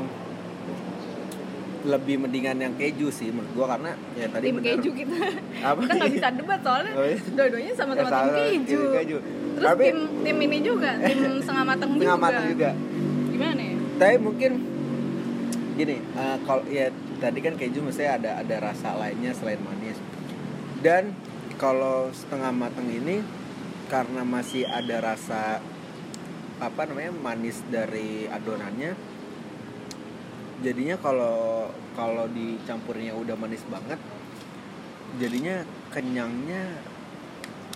lebih 1.81 2.15
mendingan 2.17 2.57
yang 2.57 2.73
keju 2.73 3.07
sih 3.07 3.29
menurut 3.29 3.51
gua 3.53 3.67
karena 3.69 3.91
ya 4.13 4.27
tadi 4.27 4.45
tim 4.45 4.55
bener. 4.55 4.67
keju 4.75 4.89
kita. 4.93 5.15
Apa? 5.61 5.79
Kita 5.79 5.93
nggak 5.95 6.11
bisa 6.11 6.27
debat 6.33 6.59
soalnya. 6.59 6.91
Oh, 6.93 7.03
iya? 7.03 7.17
dua-duanya 7.29 7.73
sama-sama 7.73 8.09
Ya, 8.09 8.23
tim 8.45 8.61
keju. 8.61 8.79
keju. 8.93 9.17
terus 9.49 9.65
Tapi- 9.65 9.85
tim 9.85 9.97
tim 10.21 10.37
ini 10.41 10.57
juga 10.59 10.91
tim 10.97 11.19
setengah 11.43 11.65
matang 11.65 11.89
juga. 11.89 11.99
Setengah 12.01 12.19
matang 12.19 12.45
juga. 12.47 12.69
Gimana 13.29 13.61
ya? 13.61 13.75
Tapi 13.97 14.15
mungkin 14.17 14.51
gini 15.73 15.95
eh, 15.95 16.37
kalau 16.43 16.63
ya 16.67 16.85
tadi 17.17 17.39
kan 17.39 17.53
keju 17.55 17.79
mestinya 17.79 18.11
ada 18.13 18.31
ada 18.39 18.55
rasa 18.61 18.89
lainnya 18.95 19.31
selain 19.31 19.59
manis. 19.59 19.95
Dan 20.79 21.15
kalau 21.55 22.07
setengah 22.09 22.51
matang 22.51 22.87
ini 22.87 23.23
karena 23.87 24.21
masih 24.21 24.63
ada 24.63 25.01
rasa 25.01 25.59
apa 26.57 26.81
namanya 26.83 27.11
manis 27.13 27.63
dari 27.65 28.27
adonannya 28.27 28.91
jadinya 30.59 30.99
kalau 30.99 31.67
kalau 31.95 32.27
dicampurnya 32.27 33.15
udah 33.15 33.35
manis 33.39 33.63
banget 33.67 33.99
jadinya 35.17 35.63
kenyangnya 35.89 36.79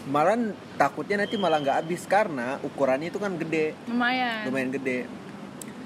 malah 0.04 0.36
takutnya 0.75 1.24
nanti 1.24 1.40
malah 1.40 1.63
nggak 1.63 1.78
habis 1.84 2.04
karena 2.04 2.60
ukurannya 2.60 3.08
itu 3.08 3.20
kan 3.24 3.40
gede. 3.40 3.72
Lumayan. 3.88 4.44
Lumayan 4.52 4.70
gede. 4.75 5.08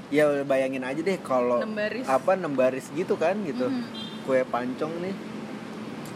Ya 0.09 0.25
bayangin 0.41 0.81
aja 0.81 0.97
deh 0.97 1.19
kalau 1.21 1.61
apa 2.07 2.31
enam 2.33 2.57
baris 2.57 2.89
gitu 2.97 3.13
kan 3.13 3.37
gitu. 3.45 3.69
Mhm. 3.69 3.85
kue 4.25 4.41
pancong 4.43 4.91
nih. 5.05 5.15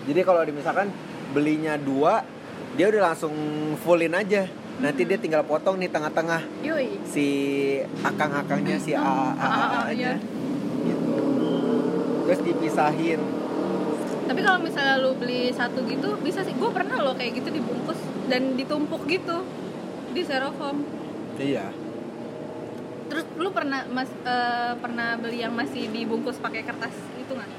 Jadi 0.10 0.20
kalau 0.26 0.42
misalkan 0.50 0.90
belinya 1.32 1.78
dua 1.78 2.26
dia 2.74 2.90
udah 2.90 3.14
langsung 3.14 3.32
fullin 3.80 4.18
aja. 4.18 4.50
Nanti 4.82 5.06
dia 5.06 5.22
tinggal 5.22 5.46
potong 5.46 5.78
nih 5.78 5.94
tengah-tengah. 5.94 6.42
Si 7.06 7.28
akang-akangnya 8.02 8.82
si 8.82 8.98
a 8.98 9.00
a 9.00 9.30
a 9.38 9.46
Ah, 9.46 9.86
nya 9.88 9.94
iya. 9.94 10.14
gitu 10.18 10.41
terus 12.32 12.48
dipisahin. 12.48 13.20
Tapi 14.24 14.40
kalau 14.40 14.64
misalnya 14.64 15.04
lu 15.04 15.12
beli 15.20 15.52
satu 15.52 15.84
gitu 15.84 16.16
bisa 16.24 16.48
sih. 16.48 16.56
Gue 16.56 16.72
pernah 16.72 17.04
loh 17.04 17.12
kayak 17.12 17.44
gitu 17.44 17.52
dibungkus 17.52 18.00
dan 18.32 18.56
ditumpuk 18.56 19.04
gitu 19.12 19.44
di 20.16 20.24
styrofoam. 20.24 20.80
Iya. 21.36 21.68
Terus 23.12 23.28
lu 23.36 23.52
pernah 23.52 23.84
mas 23.92 24.08
eh, 24.24 24.74
pernah 24.80 25.20
beli 25.20 25.44
yang 25.44 25.52
masih 25.52 25.92
dibungkus 25.92 26.40
pakai 26.40 26.64
kertas 26.64 26.96
itu 27.20 27.36
nggak? 27.36 27.52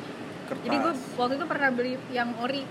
Kertas. 0.49 0.65
Jadi 0.65 0.77
gue 0.81 0.93
waktu 1.21 1.35
itu 1.37 1.45
pernah 1.45 1.69
beli 1.69 1.93
yang 2.09 2.33
ori 2.41 2.65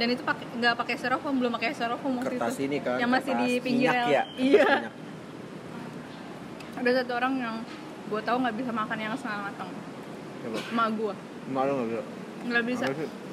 dan 0.00 0.08
itu 0.08 0.24
pakai 0.24 0.48
nggak 0.56 0.74
pakai 0.80 0.94
styrofoam 0.96 1.36
belum 1.36 1.52
pakai 1.60 1.76
styrofoam 1.76 2.24
waktu 2.24 2.40
kertas 2.40 2.56
itu. 2.56 2.70
ini 2.70 2.78
kan 2.80 2.96
yang 3.02 3.10
masih 3.10 3.34
di 3.34 3.48
pinggir 3.58 3.90
minyak 3.90 4.06
ya 4.06 4.22
Iya. 4.38 4.66
minyak. 4.70 4.94
ada 6.78 6.90
satu 7.02 7.12
orang 7.18 7.34
yang 7.34 7.54
gue 8.06 8.20
tahu 8.22 8.36
nggak 8.38 8.56
bisa 8.62 8.70
makan 8.70 8.94
yang 9.02 9.12
setengah 9.18 9.50
matang 9.50 9.68
Coba. 10.38 10.58
emak 10.70 10.88
gue 10.94 11.14
malu 11.48 11.72
nggak 11.74 11.88
bisa? 11.88 12.02
Nggak 12.46 12.64
bisa. 12.64 12.84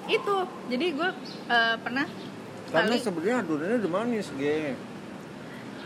Itu. 0.06 0.38
Jadi 0.70 0.86
gue 0.94 1.10
eh, 1.50 1.76
pernah 1.82 2.06
karena 2.66 2.96
sebenarnya 2.98 3.36
adonannya 3.46 3.78
udah 3.86 3.92
manis 3.92 4.28
ge. 4.36 4.74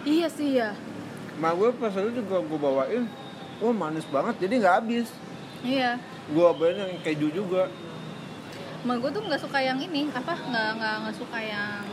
Iya 0.07 0.27
sih 0.31 0.55
ya 0.55 0.71
Mak 1.39 1.53
gue 1.59 1.69
pas 1.75 1.91
itu 1.91 2.23
juga 2.23 2.39
gue 2.39 2.59
bawain 2.59 3.03
Wah 3.59 3.75
manis 3.75 4.07
banget. 4.07 4.39
Jadi 4.39 4.63
nggak 4.63 4.75
habis. 4.79 5.11
Iya. 5.67 5.99
Gue 6.31 6.47
bawain 6.55 6.79
yang 6.79 6.93
keju 7.03 7.27
juga. 7.35 7.67
Emak 8.87 8.95
gue 9.03 9.09
tuh 9.11 9.21
nggak 9.27 9.41
suka 9.43 9.59
yang 9.59 9.79
ini 9.83 10.07
apa 10.15 10.31
nggak 10.31 10.69
nggak 10.79 10.95
nggak 11.03 11.15
suka 11.19 11.37
yang 11.43 11.83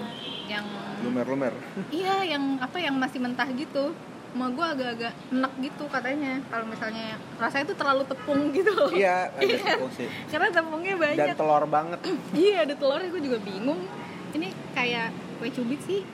yang 0.47 0.67
Lumer-lumer. 1.03 1.53
Iya 1.91 2.23
yang 2.23 2.57
apa 2.63 2.79
yang 2.79 2.95
masih 2.95 3.19
mentah 3.19 3.51
gitu 3.51 3.91
emak 4.37 4.53
gue 4.53 4.67
agak-agak 4.77 5.13
enak 5.33 5.53
gitu 5.65 5.85
katanya. 5.89 6.33
Kalau 6.53 6.69
misalnya 6.69 7.17
rasanya 7.41 7.65
tuh 7.73 7.79
terlalu 7.81 8.03
tepung 8.05 8.41
gitu 8.53 8.71
loh. 8.77 8.93
Iya 8.93 9.33
ada 9.41 9.57
tepung 9.57 9.93
sih. 9.97 10.09
Karena 10.29 10.49
tepungnya 10.53 10.95
Dan 10.95 11.01
banyak 11.01 11.37
telur 11.41 11.65
banget. 11.65 11.99
Iya 12.37 12.57
ada 12.69 12.75
telurnya 12.77 13.09
gue 13.09 13.23
juga 13.25 13.39
bingung. 13.41 13.81
Ini 14.37 14.49
kayak 14.77 15.09
kue 15.41 15.49
cubit 15.49 15.81
sih 15.89 16.05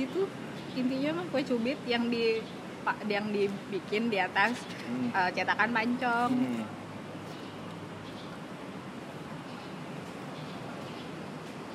gitu. 0.00 0.24
Intinya 0.72 1.20
mah 1.20 1.26
kue 1.28 1.44
cubit 1.44 1.76
yang 1.84 2.08
di 2.08 2.40
pak 2.80 3.04
yang 3.04 3.28
dibikin 3.28 4.08
di 4.08 4.16
atas 4.16 4.56
Hmm. 4.88 5.12
eh, 5.12 5.30
cetakan 5.36 5.70
pancong. 5.70 6.32
Hmm. 6.32 6.64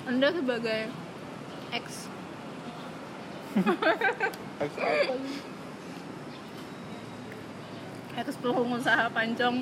anda 0.06 0.30
sebagai 0.30 0.86
ex 1.74 2.06
ex 4.62 4.72
pengusaha 8.16 9.12
pancong 9.12 9.58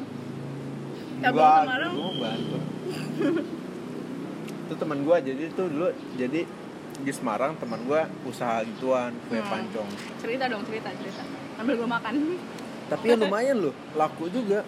cabang 1.19 1.33
Gua- 1.33 1.61
Semarang 1.63 1.91
gua 1.91 2.11
bantu. 2.19 2.57
Itu 4.63 4.73
teman 4.75 4.99
gue 5.01 5.17
jadi 5.23 5.41
itu 5.45 5.63
dulu 5.63 5.87
Jadi 6.15 6.41
di 6.93 7.11
Semarang 7.11 7.57
teman 7.57 7.81
gue 7.83 8.01
usaha 8.23 8.61
gituan 8.61 9.11
kue 9.25 9.35
Hmm. 9.35 9.49
pancong 9.49 9.89
cerita 10.21 10.45
dong 10.45 10.61
cerita 10.63 10.89
cerita. 10.93 11.23
Sambil 11.57 11.73
gue 11.75 11.89
makan. 11.89 12.13
Tapi 12.85 13.05
ya 13.07 13.15
lumayan 13.17 13.57
loh 13.59 13.73
laku 13.93 14.29
juga. 14.29 14.61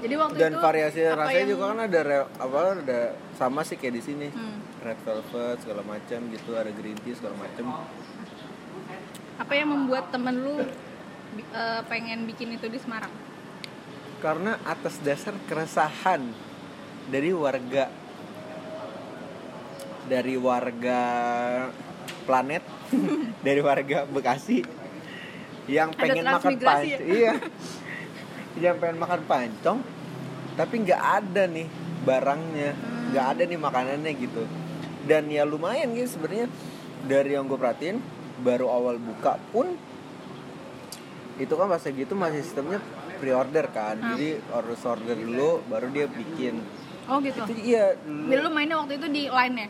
Jadi 0.00 0.14
waktu 0.16 0.36
Dan 0.38 0.52
itu 0.54 0.62
variasi 0.62 1.00
rasanya 1.04 1.36
yang- 1.36 1.50
juga 1.50 1.64
kan 1.66 1.78
ada 1.82 2.00
re- 2.00 2.30
apa 2.32 2.58
ada 2.74 3.00
sama 3.34 3.60
sih 3.60 3.76
kayak 3.76 3.94
di 3.94 4.02
sini. 4.02 4.28
Hmm. 4.30 4.58
red 4.80 4.96
velvet 5.04 5.60
segala 5.60 5.84
macam 5.84 6.20
gitu 6.32 6.56
ada 6.56 6.72
green 6.72 6.96
tea 6.96 7.12
segala 7.12 7.36
macam. 7.36 7.84
Apa 9.36 9.52
yang 9.52 9.68
membuat 9.68 10.08
temen 10.08 10.40
lu 10.40 10.56
eh, 11.38 11.80
pengen 11.86 12.26
bikin 12.26 12.54
itu 12.54 12.66
di 12.66 12.78
Semarang? 12.80 13.12
Karena 14.20 14.58
atas 14.66 15.00
dasar 15.00 15.32
keresahan 15.48 16.24
dari 17.08 17.32
warga 17.32 17.88
dari 20.10 20.34
warga 20.34 21.00
planet 22.26 22.64
dari 23.46 23.60
warga 23.62 24.04
Bekasi 24.10 24.62
yang 25.70 25.94
Ada 25.94 26.00
pengen 26.02 26.24
makan 26.26 26.54
pancong 26.58 27.02
iya 27.06 27.34
yang 28.58 28.76
pengen 28.82 28.98
makan 28.98 29.20
pancong 29.24 29.78
tapi 30.58 30.74
nggak 30.82 31.02
ada 31.22 31.46
nih 31.46 31.68
barangnya 32.04 32.70
Hmm. 33.10 33.16
nggak 33.16 33.26
ada 33.26 33.42
nih 33.42 33.58
makanannya 33.58 34.12
gitu. 34.22 34.42
Dan 35.02 35.26
ya 35.34 35.42
lumayan 35.42 35.90
gitu 35.98 36.14
sebenarnya. 36.14 36.46
Dari 37.10 37.34
yang 37.34 37.48
gue 37.50 37.58
perhatiin 37.58 37.98
baru 38.44 38.70
awal 38.70 39.02
buka 39.02 39.40
pun 39.50 39.74
itu 41.40 41.52
kan 41.56 41.66
pas 41.72 41.80
gitu 41.80 42.12
masih 42.12 42.44
sistemnya 42.44 42.78
pre-order 43.16 43.64
kan. 43.72 43.96
Ah. 43.96 44.12
jadi 44.14 44.44
harus 44.52 44.80
order 44.84 45.16
dulu 45.16 45.64
baru 45.72 45.88
dia 45.88 46.06
bikin. 46.06 46.60
Oh 47.08 47.16
gitu. 47.24 47.40
Itu 47.48 47.54
iya. 47.64 47.96
Dulu 48.04 48.40
lu 48.46 48.50
mainnya 48.52 48.76
waktu 48.76 49.00
itu 49.00 49.08
di 49.08 49.24
line 49.32 49.56
ya? 49.56 49.68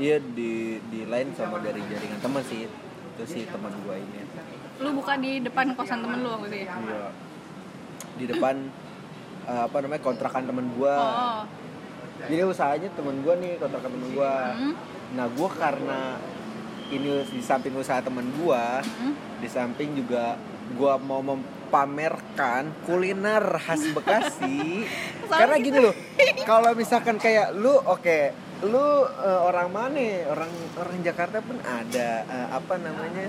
Iya 0.00 0.16
di 0.20 0.76
di 0.92 1.00
line 1.08 1.30
sama 1.34 1.56
dari 1.64 1.80
jaringan 1.80 2.20
teman 2.20 2.42
sih. 2.44 2.68
Itu 2.68 3.22
sih 3.24 3.42
teman 3.48 3.72
gua 3.82 3.96
ini. 3.96 4.20
Lu 4.80 4.92
buka 4.96 5.16
di 5.16 5.40
depan 5.40 5.72
kosan 5.72 6.04
temen 6.04 6.20
lu 6.20 6.28
waktu 6.36 6.46
itu 6.52 6.58
ya? 6.68 6.76
Iya. 6.76 7.04
Di 8.20 8.24
depan 8.28 8.54
eh, 9.48 9.62
apa 9.64 9.76
namanya 9.80 10.02
kontrakan 10.04 10.44
teman 10.44 10.66
gua. 10.76 10.94
Oh. 11.00 11.42
Jadi 12.20 12.44
usahanya 12.44 12.88
temen 12.92 13.24
gua 13.24 13.34
nih 13.40 13.56
kontrakan 13.56 13.90
temen 13.96 14.10
gua. 14.12 14.32
Hmm. 14.52 14.76
nah 15.10 15.26
gua 15.26 15.50
karena 15.50 16.22
ini 16.90 17.08
di 17.24 17.40
samping 17.40 17.72
usaha 17.72 17.98
temen 17.98 18.26
gua 18.34 18.82
Hmm. 18.82 19.14
di 19.38 19.46
samping 19.46 19.94
juga 19.94 20.34
gua 20.72 20.94
mau 20.96 21.22
memamerkan 21.22 22.74
kuliner 22.84 23.42
khas 23.58 23.90
Bekasi. 23.90 24.84
Karena 25.30 25.56
gini 25.56 25.78
loh 25.80 25.94
kalau 26.42 26.74
misalkan 26.74 27.16
kayak 27.16 27.54
lu 27.54 27.72
oke 27.72 28.20
lu 28.62 28.86
eh, 29.16 29.40
orang 29.40 29.68
mana? 29.68 30.04
Orang 30.28 30.50
orang 30.76 30.98
Jakarta 31.00 31.40
pun 31.40 31.56
ada 31.60 32.08
eh, 32.22 32.48
apa 32.50 32.74
namanya? 32.76 33.26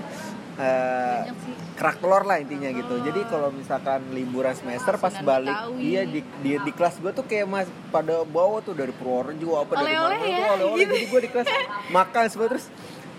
Eh, 0.52 1.20
Banyak 1.24 1.38
sih. 1.40 1.54
kerak 1.72 1.96
telur 1.96 2.22
lah 2.22 2.36
intinya 2.36 2.68
gitu. 2.68 3.00
Jadi 3.00 3.24
kalau 3.24 3.48
misalkan 3.50 4.04
liburan 4.12 4.52
semester 4.52 5.00
pas 5.00 5.16
balik 5.18 5.56
iya 5.80 6.04
di, 6.04 6.20
di 6.38 6.60
di 6.60 6.70
kelas 6.70 7.00
gua 7.00 7.10
tuh 7.10 7.24
kayak 7.24 7.48
mas 7.48 7.64
pada 7.88 8.20
bawa 8.22 8.60
tuh 8.60 8.76
dari 8.76 8.92
Purworejo 8.92 9.56
apa 9.56 9.72
dari 9.74 9.96
Oleh-oleh 9.96 10.12
mana 10.12 10.28
ya, 10.28 10.36
tuh 10.36 10.52
oleh-oleh. 10.52 10.76
Gitu. 10.76 10.92
jadi 10.92 11.06
gua 11.08 11.20
di 11.20 11.30
kelas 11.30 11.48
makan 11.90 12.24
semua 12.28 12.46
terus 12.50 12.66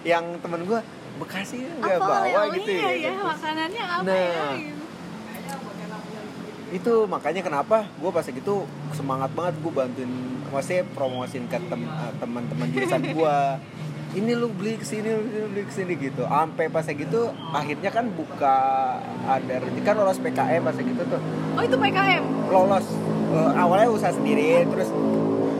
yang 0.04 0.38
temen 0.40 0.64
gua 0.64 0.80
Bekasi 1.14 1.62
nggak 1.78 1.94
apa 1.94 2.02
bawa 2.02 2.18
oleh-oleh 2.26 2.58
gitu 2.58 2.72
ya, 2.74 2.90
ya, 2.90 2.92
ya 3.06 3.12
makanannya 3.16 3.84
apa 3.86 4.04
Nah. 4.04 4.18
ya? 4.18 4.48
Gitu. 4.58 4.82
itu 6.74 6.94
makanya 7.06 7.46
kenapa 7.46 7.86
gue 7.86 8.10
pas 8.10 8.26
gitu 8.26 8.66
semangat 8.92 9.30
banget 9.30 9.62
gue 9.62 9.72
bantuin 9.72 10.10
masih 10.50 10.82
promosiin 10.90 11.46
ke 11.46 11.62
tem- 11.64 11.86
eh, 11.86 12.14
teman-teman 12.18 12.66
jurusan 12.68 13.14
gue 13.14 13.38
ini 14.14 14.34
lu 14.34 14.50
beli 14.50 14.78
ke 14.78 14.86
sini 14.86 15.06
lu 15.06 15.22
beli 15.50 15.66
ke 15.66 15.74
sini 15.74 15.94
gitu. 15.96 16.22
Sampai 16.24 16.70
pas 16.70 16.82
gitu 16.84 17.22
akhirnya 17.52 17.90
kan 17.90 18.10
buka 18.10 18.58
ada 19.24 19.54
kan 19.80 19.96
lolos 19.96 20.18
PKM 20.18 20.62
pas 20.64 20.74
gitu 20.74 21.02
tuh. 21.04 21.22
Oh 21.54 21.62
itu 21.62 21.78
PKM 21.78 22.24
lolos. 22.50 22.86
Eh, 23.30 23.52
awalnya 23.54 23.90
usaha 23.90 24.10
sendiri 24.10 24.66
terus 24.66 24.90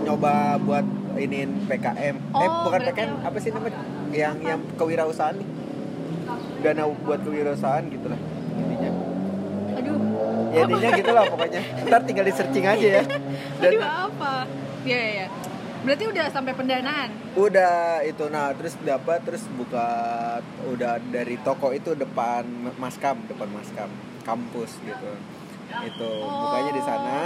nyoba 0.04 0.58
buat 0.60 0.86
iniin 1.16 1.66
PKM 1.66 2.16
eh 2.18 2.38
Oh, 2.42 2.66
bukan 2.66 2.82
berarti 2.82 2.90
PKM 2.92 3.12
apa 3.22 3.38
sih 3.38 3.50
namanya 3.50 3.78
yang 4.14 4.38
yang 4.46 4.62
kewirausahaan 4.78 5.36
nih. 5.36 5.50
Dana 6.64 6.88
buat 6.88 7.20
kewirausahaan 7.26 7.84
gitu 7.92 8.08
lah 8.08 8.20
intinya. 8.56 8.92
Aduh. 9.82 9.98
Ya 10.54 10.60
intinya 10.64 10.90
gitu 10.96 11.12
lah 11.12 11.24
pokoknya. 11.28 11.62
Ntar 11.90 12.02
tinggal 12.08 12.26
di 12.30 12.34
searching 12.34 12.66
aja 12.70 12.88
ya. 13.02 13.04
Dan 13.60 13.70
aduh 13.74 13.84
apa? 13.84 14.34
Ya 14.88 15.00
ya 15.00 15.12
ya 15.26 15.28
berarti 15.84 16.04
udah 16.08 16.26
sampai 16.32 16.56
pendanaan? 16.56 17.12
Udah 17.36 18.00
itu 18.08 18.24
nah 18.32 18.56
terus 18.56 18.80
dapat 18.80 19.20
terus 19.28 19.44
buka 19.52 19.88
udah 20.72 20.96
dari 21.12 21.36
toko 21.44 21.76
itu 21.76 21.92
depan 21.92 22.48
maskam 22.80 23.20
depan 23.28 23.52
maskam 23.52 23.92
kampus 24.24 24.80
gitu. 24.80 25.12
Itu 25.84 26.10
bukanya 26.24 26.72
di 26.72 26.84
sana. 26.88 27.18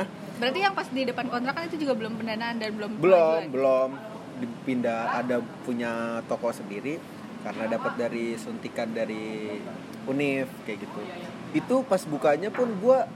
Berarti 0.42 0.60
yang 0.62 0.74
pas 0.74 0.90
di 0.90 1.02
depan 1.06 1.26
kontrakan 1.30 1.70
itu 1.70 1.78
juga 1.86 1.94
belum 1.98 2.14
pendanaan 2.18 2.58
dan 2.58 2.70
belum 2.74 2.92
belum 2.98 3.40
belum 3.54 3.90
dipindah 4.38 5.18
ada 5.18 5.42
punya 5.66 6.22
toko 6.30 6.54
sendiri 6.54 6.98
karena 7.46 7.78
dapat 7.78 7.94
dari 7.96 8.36
suntikan 8.36 8.92
dari 8.92 9.56
Unif 10.08 10.48
kayak 10.64 10.88
gitu. 10.88 11.00
Itu 11.52 11.76
pas 11.84 12.00
bukanya 12.08 12.48
pun 12.48 12.72
gua 12.80 13.08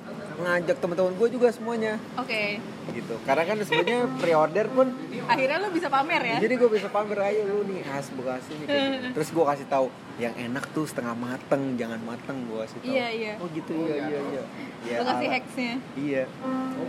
ngajak 0.41 0.77
teman-teman 0.81 1.13
gue 1.15 1.27
juga 1.37 1.47
semuanya. 1.53 2.01
Oke. 2.17 2.57
Gitu. 2.91 3.15
Karena 3.23 3.43
kan 3.45 3.57
sebenarnya 3.61 4.09
pre-order 4.17 4.65
pun 4.73 4.87
akhirnya 5.29 5.57
lu 5.61 5.69
bisa 5.71 5.87
pamer 5.87 6.21
ya? 6.25 6.37
Jadi 6.41 6.53
gue 6.57 6.69
bisa 6.71 6.87
pamer 6.89 7.19
ayo 7.31 7.41
lu 7.45 7.57
nih 7.69 7.85
khas 7.85 8.09
Bekasi 8.11 8.51
nih. 8.57 8.65
Gitu. 8.65 8.79
terus 9.15 9.29
gue 9.31 9.45
kasih 9.45 9.67
tahu 9.69 9.87
yang 10.17 10.33
enak 10.35 10.65
tuh 10.73 10.85
setengah 10.89 11.15
mateng 11.15 11.77
jangan 11.77 11.99
mateng 12.03 12.37
gue 12.49 12.59
kasih 12.65 12.77
tahu. 12.81 12.91
Iya, 12.91 13.07
iya. 13.13 13.33
oh 13.37 13.47
gitu. 13.53 13.73
Iya 13.75 13.95
iya 14.09 14.19
iya. 14.33 14.43
Ya, 14.81 14.97
lu 14.97 15.05
kasih 15.05 15.29
hacksnya 15.29 15.73
iya. 15.95 16.23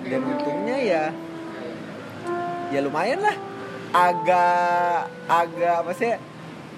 Dan 0.09 0.21
untungnya 0.25 0.77
ya 0.81 1.05
ya 2.73 2.81
lumayan 2.81 3.21
lah 3.21 3.37
agak 3.93 4.99
agak 5.29 5.75
apa 5.85 5.93
sih? 5.95 6.13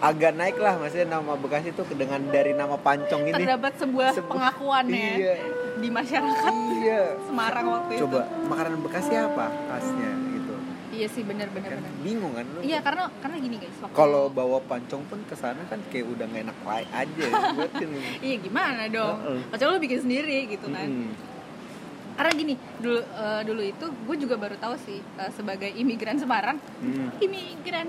Agak 0.02 0.36
naik 0.36 0.58
lah 0.58 0.76
maksudnya 0.76 1.06
nama 1.06 1.32
Bekasi 1.38 1.70
tuh 1.72 1.86
dengan 1.94 2.20
dari 2.28 2.52
nama 2.52 2.76
Pancong 2.76 3.24
ini. 3.24 3.32
Terdapat 3.32 3.72
sebuah 3.78 4.10
Sebu- 4.12 4.36
pengakuan 4.36 4.84
ya 4.90 5.14
iya. 5.16 5.34
di 5.80 5.88
masyarakat 5.88 6.52
iya. 6.82 7.02
Semarang 7.24 7.66
waktu 7.70 7.92
coba 8.02 8.26
itu 8.26 8.48
makanan 8.50 8.78
Bekasi 8.84 9.14
apa 9.16 9.46
khasnya 9.70 10.10
gitu? 10.34 10.54
Iya 10.92 11.06
sih 11.08 11.22
benar 11.24 11.48
benar 11.54 11.78
kan 11.78 11.94
bingung 12.02 12.34
kan 12.36 12.44
lu? 12.52 12.60
Iya 12.60 12.82
karena 12.84 13.08
karena 13.22 13.36
gini 13.38 13.56
guys 13.62 13.78
kalau 13.94 14.28
bawa 14.28 14.58
pancong 14.66 15.02
pun 15.08 15.22
ke 15.24 15.34
sana 15.38 15.62
kan 15.70 15.78
kayak 15.88 16.10
udah 16.10 16.26
gak 16.26 16.42
enak 16.42 16.58
aja 16.92 17.24
buat 17.54 17.72
kan 17.72 17.88
iya 18.26 18.36
gimana 18.42 18.82
dong? 18.90 19.16
Heeh. 19.24 19.40
kecuali 19.56 19.70
lu 19.72 19.80
bikin 19.80 20.00
sendiri 20.04 20.38
gitu 20.52 20.66
kan. 20.68 20.88
Mm-mm. 20.90 21.33
Karena 22.14 22.32
gini 22.32 22.54
dulu 22.78 23.00
eh, 23.00 23.42
dulu 23.42 23.62
itu 23.62 23.86
gue 23.88 24.16
juga 24.18 24.34
baru 24.36 24.56
tahu 24.56 24.74
sih 24.80 24.98
eh, 24.98 25.30
sebagai 25.30 25.68
imigran 25.68 26.14
Semarang 26.14 26.58
Mm. 26.78 27.08
imigran 27.26 27.88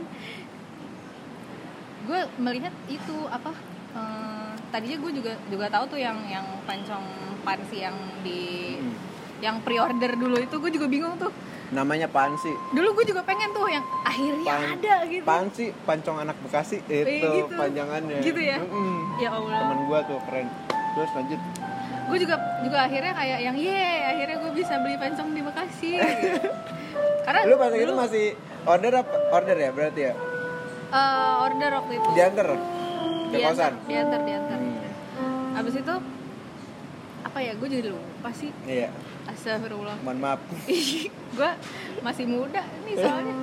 gue 2.05 2.19
melihat 2.37 2.73
itu 2.87 3.15
apa 3.27 3.51
eh, 3.91 4.51
tadinya 4.69 4.97
gue 4.99 5.11
juga 5.13 5.31
juga 5.45 5.65
tahu 5.67 5.85
tuh 5.87 5.99
yang 5.99 6.17
yang 6.25 6.45
pancong 6.63 7.05
pansi 7.41 7.77
yang 7.79 7.95
di 8.21 8.41
Mm. 8.75 8.93
yang 9.37 9.55
pre-order 9.59 10.15
dulu 10.15 10.37
itu 10.37 10.55
gue 10.55 10.71
juga 10.71 10.87
bingung 10.87 11.15
tuh 11.15 11.29
namanya 11.67 12.05
pan 12.05 12.29
sih 12.35 12.53
dulu 12.71 12.93
gue 12.93 13.09
juga 13.09 13.21
pengen 13.21 13.49
tuh 13.51 13.65
yang 13.67 13.81
akhirnya 14.01 14.45
Pan- 14.47 14.73
ada 14.75 14.95
gitu 15.03 15.23
pan 15.23 15.45
sih 15.49 15.69
pancong 15.81 16.17
anak 16.19 16.37
bekasi 16.39 16.77
itu 16.83 17.25
gitu. 17.25 17.53
panjangannya 17.53 18.21
Gitu 18.21 18.37
ya? 18.39 18.57
Mm-mm. 18.59 19.17
ya 19.17 19.29
Allah 19.31 19.59
temen 19.59 19.79
gua 19.83 19.99
tuh 20.01 20.21
keren 20.23 20.47
terus 20.93 21.09
lanjut 21.11 21.41
gue 22.05 22.17
juga 22.21 22.35
juga 22.61 22.77
akhirnya 22.85 23.13
kayak 23.17 23.39
yang 23.41 23.57
ye 23.57 23.85
akhirnya 24.05 24.37
gue 24.37 24.51
bisa 24.53 24.73
beli 24.81 24.95
pancong 24.97 25.29
di 25.33 25.41
Bekasi. 25.41 25.91
Gitu. 25.97 26.49
karena 27.25 27.41
lu 27.49 27.55
pas 27.57 27.73
itu 27.73 27.93
masih 27.93 28.25
order 28.69 28.93
apa? 29.01 29.15
Order 29.33 29.57
ya 29.57 29.69
berarti 29.73 30.01
ya? 30.11 30.13
Eh, 30.93 31.33
order 31.41 31.71
waktu 31.81 31.93
itu. 31.97 32.09
Diantar? 32.13 32.47
Ke 32.53 33.37
diantar 33.37 33.71
kosan? 33.73 33.73
diantar 33.89 34.19
diantar. 34.21 34.59
Hmm. 34.59 35.59
abis 35.59 35.75
itu 35.81 35.95
apa 37.25 37.37
ya 37.41 37.51
gue 37.57 37.67
jadi 37.67 37.89
lupa 37.89 38.29
sih. 38.31 38.51
Iya. 38.63 38.89
Astagfirullah. 39.25 39.97
Mohon 40.05 40.19
maaf. 40.21 40.39
Gue 41.37 41.51
masih 42.05 42.25
muda 42.29 42.63
nih 42.85 42.95
soalnya. 42.95 43.35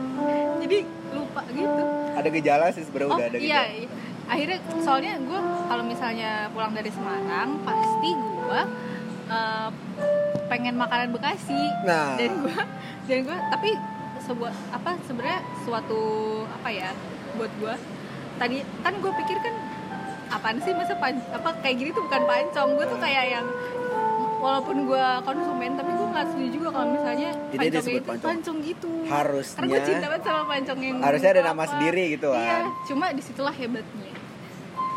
Jadi 0.62 0.78
lupa 1.12 1.42
gitu. 1.50 1.82
Ada 2.16 2.28
gejala 2.30 2.66
sih 2.72 2.82
sebenarnya 2.86 3.10
oh 3.10 3.18
udah 3.18 3.26
ada 3.26 3.36
iya, 3.36 3.42
gejala. 3.42 3.68
iya. 3.76 3.88
akhirnya 4.22 4.58
soalnya 4.80 5.14
gue 5.18 5.40
kalau 5.66 5.84
misalnya 5.84 6.30
pulang 6.54 6.72
dari 6.72 6.88
Semarang 6.94 7.58
pasti 7.66 8.10
gue 8.16 8.31
eh, 8.54 9.68
pengen 10.46 10.74
makanan 10.74 11.08
Bekasi 11.10 11.62
Nah. 11.82 12.14
dan 12.14 12.30
gue 12.38 12.56
dan 13.04 13.18
gue 13.22 13.36
tapi 13.50 13.70
sebuah 14.20 14.52
apa 14.70 14.94
sebenarnya 15.02 15.40
suatu 15.60 16.00
apa 16.46 16.68
ya 16.68 16.90
buat 17.34 17.50
gue 17.56 17.74
tadi 18.36 18.56
kan 18.80 18.94
gue 18.94 19.12
pikir 19.18 19.38
kan 19.38 19.54
apaan 20.30 20.56
sih 20.58 20.72
masa 20.72 20.94
pan, 20.94 21.12
apa 21.28 21.50
kayak 21.60 21.76
gini 21.76 21.90
tuh 21.90 22.02
bukan 22.02 22.22
pancong 22.22 22.70
gue 22.72 22.86
tuh 22.86 22.98
kayak 22.98 23.24
yang 23.30 23.46
walaupun 24.38 24.76
gue 24.84 25.04
konsumen 25.22 25.70
tapi 25.74 25.90
gue 25.92 26.08
nggak 26.08 26.26
setuju 26.26 26.48
juga 26.50 26.68
kalau 26.70 26.88
misalnya 26.90 27.30
pancongnya 27.30 27.70
disebut 27.72 27.94
itu 27.94 28.08
pancong. 28.08 28.30
pancong 28.32 28.56
gitu 28.62 28.90
Harusnya- 29.06 29.56
karena 29.56 29.68
gue 29.68 29.80
cinta 29.84 30.06
banget 30.08 30.24
sama 30.24 30.42
pancong 30.46 30.78
yang 30.80 30.96
Harusnya 30.98 31.30
ada 31.30 31.40
apa. 31.40 31.50
nama 31.50 31.64
sendiri 31.66 32.04
gitu 32.10 32.28
iya 32.32 32.48
kan. 32.48 32.64
cuma 32.84 33.04
di 33.10 33.22
situlah 33.22 33.54
hebatnya 33.54 34.12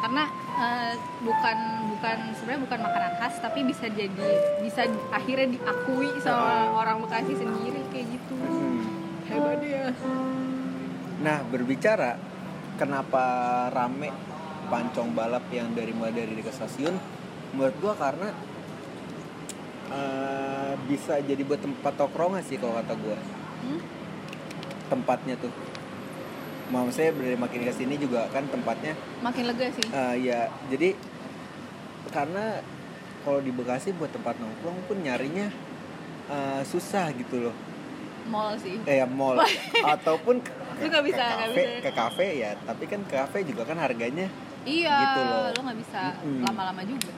karena 0.02 0.24
eh, 0.56 0.94
bukan 1.20 1.58
bukan 1.92 2.18
sebenarnya 2.34 2.62
bukan 2.64 2.80
makanan 2.82 3.14
khas 3.20 3.36
tapi 3.40 3.60
bisa 3.64 3.86
jadi 3.88 4.30
bisa 4.60 4.88
akhirnya 5.10 5.52
diakui 5.52 6.12
sama 6.20 6.72
orang 6.72 7.04
Bekasi 7.04 7.36
sendiri 7.36 7.82
kayak 7.92 8.08
gitu 8.12 8.36
Hmm. 8.36 8.84
hebat 9.28 9.60
ya 9.60 9.90
Nah 11.16 11.42
berbicara 11.48 12.20
kenapa 12.76 13.24
rame 13.72 14.12
pancong 14.68 15.16
balap 15.16 15.48
yang 15.50 15.72
dari 15.72 15.94
mulai 15.96 16.12
dari 16.12 16.36
dekat 16.36 16.54
stasiun, 16.54 16.94
menurut 17.54 17.76
gua 17.80 17.94
karena 17.96 18.30
eh, 19.90 20.74
bisa 20.86 21.22
jadi 21.22 21.40
buat 21.42 21.62
tempat 21.62 21.94
tongkrongan 21.96 22.42
sih 22.44 22.58
kalau 22.58 22.76
kata 22.78 22.94
gua 22.98 23.18
Hmm? 23.66 23.82
tempatnya 24.86 25.34
tuh. 25.40 25.50
Mau 26.66 26.90
saya 26.90 27.14
dari 27.14 27.38
makin 27.38 27.62
ke 27.62 27.72
sini 27.72 27.96
juga 27.96 28.26
kan 28.30 28.46
tempatnya 28.46 28.98
makin 29.22 29.46
lega 29.46 29.70
sih. 29.70 29.86
Eh, 29.86 30.16
ya 30.26 30.50
jadi 30.68 30.98
karena 32.10 32.62
kalau 33.22 33.42
di 33.42 33.50
Bekasi 33.50 33.92
buat 33.92 34.10
tempat 34.10 34.38
nongkrong 34.38 34.86
pun 34.86 34.98
nyarinya 34.98 35.50
eh, 36.28 36.62
susah 36.64 37.14
gitu 37.14 37.50
loh. 37.50 37.56
Mall 38.26 38.58
sih. 38.58 38.82
Eh 38.84 38.98
ya 38.98 39.06
mall. 39.06 39.38
Ataupun 39.94 40.42
ke, 40.42 40.50
Lu 40.76 40.90
nggak 40.90 41.06
bisa, 41.06 41.24
ke 41.24 41.36
kafe 41.40 41.62
bisa. 41.62 41.82
ke 41.82 41.92
kafe 41.94 42.28
ya. 42.36 42.50
Tapi 42.60 42.84
kan 42.86 43.00
ke 43.06 43.14
kafe 43.14 43.38
juga 43.44 43.64
kan 43.64 43.78
harganya 43.78 44.28
iya 44.66 44.98
Gitu 44.98 45.22
loh. 45.22 45.46
lo 45.54 45.60
nggak 45.62 45.80
bisa 45.80 46.02
lama-lama 46.42 46.82
juga. 46.82 47.14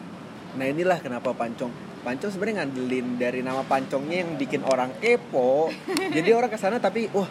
Nah 0.60 0.66
inilah 0.68 1.00
kenapa 1.00 1.32
pancong 1.32 1.72
pancong 2.04 2.28
sebenarnya 2.28 2.64
ngandelin 2.64 3.08
dari 3.16 3.40
nama 3.40 3.64
pancongnya 3.64 4.28
yang 4.28 4.36
bikin 4.36 4.62
orang 4.62 4.92
kepo. 5.00 5.72
Jadi 6.16 6.30
orang 6.32 6.52
ke 6.52 6.60
sana 6.60 6.76
tapi 6.78 7.08
wah 7.10 7.28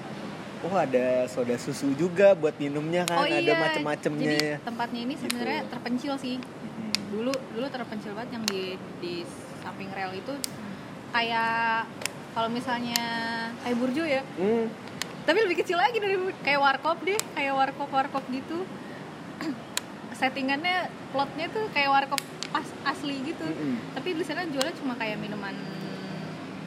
wah 0.62 0.83
ada 0.83 1.07
soda 1.27 1.57
susu 1.57 1.92
juga 1.92 2.33
buat 2.33 2.57
minumnya 2.57 3.05
kan 3.05 3.19
oh 3.19 3.27
iya 3.27 3.40
ada 3.40 3.53
macem-macemnya 3.61 4.27
jadi 4.27 4.49
tempatnya 4.62 5.01
ini 5.03 5.14
sebenarnya 5.14 5.61
Gitu. 5.61 5.71
terpencil 5.71 6.12
sih 6.16 6.37
Hmm. 6.37 6.92
dulu 7.09 7.33
dulu 7.53 7.66
terpencil 7.66 8.12
banget 8.12 8.31
yang 8.33 8.45
di 8.45 8.62
di 8.99 9.14
samping 9.59 9.90
rel 9.90 10.12
itu 10.12 10.35
kayak 11.11 11.85
kalau 12.33 12.49
misalnya 12.49 13.01
kayak 13.61 13.77
burjo 13.77 14.03
ya 14.03 14.23
Hmm. 14.37 14.69
tapi 15.23 15.38
lebih 15.40 15.57
kecil 15.59 15.77
lagi 15.77 15.97
dari 15.97 16.14
kayak 16.40 16.59
warkop 16.59 16.99
deh 17.01 17.19
kayak 17.33 17.53
warkop 17.53 17.88
warkop 17.88 18.25
gitu 18.29 18.64
settingannya 20.12 20.88
plotnya 21.11 21.47
tuh 21.49 21.69
kayak 21.71 21.90
warkop 21.90 22.21
pas 22.47 22.64
asli 22.87 23.21
gitu 23.23 23.45
Mm-mm. 23.45 23.92
tapi 23.92 24.14
di 24.14 24.25
sana 24.25 24.47
jualnya 24.47 24.73
cuma 24.75 24.95
kayak 24.95 25.19
minuman 25.19 25.53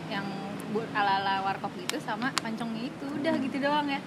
yang 0.08 0.26
buat 0.70 0.90
ala 0.94 1.22
ala 1.22 1.34
warkop 1.44 1.74
gitu 1.76 1.98
sama 2.00 2.30
pancongnya 2.38 2.88
itu. 2.88 3.06
Udah 3.10 3.34
gitu 3.38 3.58
doang 3.58 3.88
ya. 3.90 4.00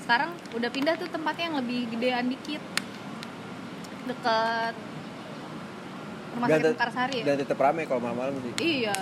Sekarang 0.00 0.36
udah 0.52 0.68
pindah 0.68 0.94
tuh 0.96 1.08
tempatnya 1.08 1.44
yang 1.48 1.56
lebih 1.64 1.80
gedean 1.90 2.28
dikit. 2.28 2.62
Deket 4.04 4.74
rumah 6.34 6.48
sakit 6.50 6.74
Mekarsari 6.74 7.16
ya? 7.22 7.24
dan 7.30 7.36
tetap 7.40 7.58
rame 7.62 7.82
kalau 7.86 8.00
malam-malam 8.02 8.34
sih. 8.42 8.52
Iya. 8.58 8.96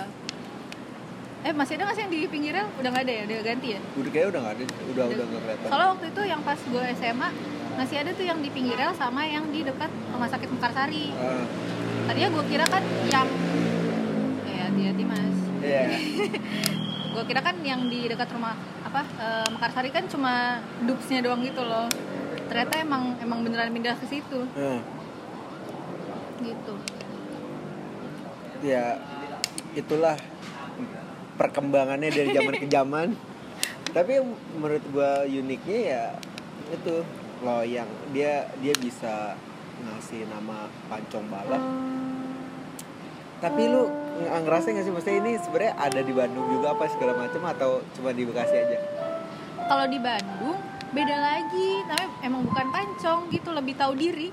Eh 1.43 1.51
masih 1.51 1.75
ada 1.75 1.89
nggak 1.89 1.95
sih 1.97 2.03
yang 2.07 2.13
di 2.13 2.19
pinggir 2.29 2.53
rel 2.55 2.69
udah 2.79 2.89
nggak 2.93 3.03
ada 3.03 3.13
ya? 3.13 3.23
Udah 3.27 3.37
ganti 3.43 3.67
ya? 3.75 3.79
Udah 3.99 4.11
kayak 4.13 4.27
udah 4.31 4.39
nggak 4.39 4.53
ada. 4.53 4.63
Udah 4.63 5.03
udah. 5.09 5.25
nggak 5.27 5.41
kelihatan. 5.43 5.67
Soalnya 5.67 5.87
waktu 5.91 6.05
itu 6.07 6.21
yang 6.23 6.41
pas 6.45 6.59
gue 6.61 6.83
SMA 6.95 7.29
masih 7.73 7.95
ada 8.05 8.11
tuh 8.13 8.21
yang 8.23 8.39
di 8.39 8.49
pinggir 8.53 8.77
rel 8.77 8.93
sama 8.93 9.25
yang 9.25 9.43
di 9.49 9.65
dekat 9.65 9.91
rumah 10.13 10.29
sakit 10.29 10.49
Mekarsari. 10.55 11.05
Ah, 11.17 11.43
Tadinya 12.07 12.29
gue 12.31 12.43
kira 12.47 12.65
kan 12.69 12.83
yang 13.09 13.27
ya 14.45 14.63
hati-hati 14.69 15.03
mas. 15.03 15.35
iya 15.63 15.83
Gue 17.13 17.23
kira 17.29 17.45
kan 17.45 17.53
yang 17.61 17.85
di 17.85 18.09
dekat 18.09 18.33
rumah 18.33 18.57
apa 18.81 19.05
eh, 19.21 19.47
Mekarsari 19.53 19.93
kan 19.93 20.09
cuma 20.09 20.65
dupsnya 20.81 21.21
doang 21.21 21.45
gitu 21.45 21.61
loh. 21.61 21.85
Ternyata 22.49 22.81
emang 22.81 23.13
emang 23.21 23.45
beneran 23.45 23.69
pindah 23.69 23.93
ke 24.01 24.05
situ. 24.09 24.49
Ah, 24.57 24.81
gitu. 26.43 26.75
ya 28.63 28.95
itulah 29.75 30.15
perkembangannya 31.37 32.09
dari 32.09 32.29
zaman 32.33 32.55
ke 32.57 32.67
zaman. 32.67 33.07
Tapi 33.95 34.17
menurut 34.57 34.83
gua 34.89 35.21
uniknya 35.29 35.79
ya 35.93 36.03
itu 36.73 37.05
loh 37.43 37.61
yang 37.61 37.85
dia 38.15 38.49
dia 38.63 38.73
bisa 38.81 39.37
ngasih 39.85 40.25
nama 40.31 40.65
pancong 40.89 41.27
balap. 41.29 41.63
Tapi 43.43 43.63
lu 43.67 44.02
ngerasa 44.15 44.65
nggak 44.69 44.83
sih 44.83 44.91
maksudnya 44.91 45.17
ini 45.19 45.31
sebenarnya 45.37 45.73
ada 45.75 45.99
di 45.99 46.13
Bandung 46.13 46.45
juga 46.49 46.67
apa 46.71 46.85
segala 46.87 47.13
macam 47.15 47.41
atau 47.45 47.69
cuma 47.91 48.09
di 48.09 48.23
Bekasi 48.23 48.55
aja 48.55 48.77
Kalau 49.63 49.85
di 49.85 49.97
Bandung 49.97 50.57
beda 50.93 51.17
lagi, 51.17 51.81
namanya 51.81 52.09
emang 52.21 52.45
bukan 52.45 52.69
pancong 52.69 53.25
gitu, 53.27 53.49
lebih 53.49 53.73
tahu 53.73 53.97
diri. 53.97 54.29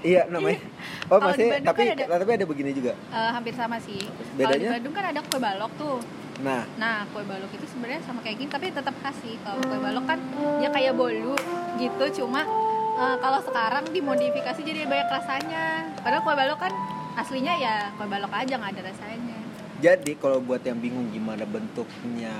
iya 0.00 0.22
namanya 0.24 0.62
oh 1.10 1.18
masih 1.18 1.58
tapi 1.58 1.90
kan 1.90 1.98
ada- 1.98 2.22
tapi 2.22 2.32
ada 2.32 2.46
begini 2.46 2.70
juga 2.70 2.94
Eh, 3.10 3.30
hampir 3.32 3.50
sama 3.52 3.76
sih. 3.78 3.98
Kalau 3.98 4.54
di 4.54 4.62
Bedanya? 4.62 4.70
Bandung 4.78 4.94
kan 4.94 5.04
ada 5.06 5.20
kue 5.20 5.38
balok 5.38 5.72
tuh. 5.74 5.98
nah 6.36 6.62
Nah, 6.76 7.02
kue 7.10 7.22
balok 7.24 7.50
itu 7.50 7.66
sebenarnya 7.66 7.98
sama 8.02 8.18
kayak 8.20 8.36
gini, 8.36 8.46
tapi 8.48 8.70
tetap 8.70 8.94
khas 8.96 9.18
sih. 9.18 9.34
Kalau 9.40 9.58
kue 9.60 9.74
balok 9.76 10.04
kan 10.04 10.18
dia 10.56 10.70
kayak 10.70 10.94
bolu 10.94 11.34
gitu, 11.76 12.04
cuma 12.16 12.46
eh, 12.94 13.16
kalau 13.18 13.42
sekarang 13.42 13.82
dimodifikasi 13.90 14.60
jadi 14.60 14.86
banyak 14.86 15.08
rasanya. 15.10 15.64
Padahal 15.98 16.22
kue 16.22 16.34
balok 16.36 16.58
kan 16.60 16.72
aslinya 17.14 17.54
ya 17.54 17.74
kue 17.94 18.06
balok 18.06 18.32
aja 18.32 18.54
nggak 18.58 18.72
ada 18.78 18.82
rasanya. 18.90 19.38
Jadi 19.78 20.12
kalau 20.16 20.38
buat 20.40 20.62
yang 20.62 20.78
bingung 20.78 21.10
gimana 21.10 21.44
bentuknya 21.44 22.34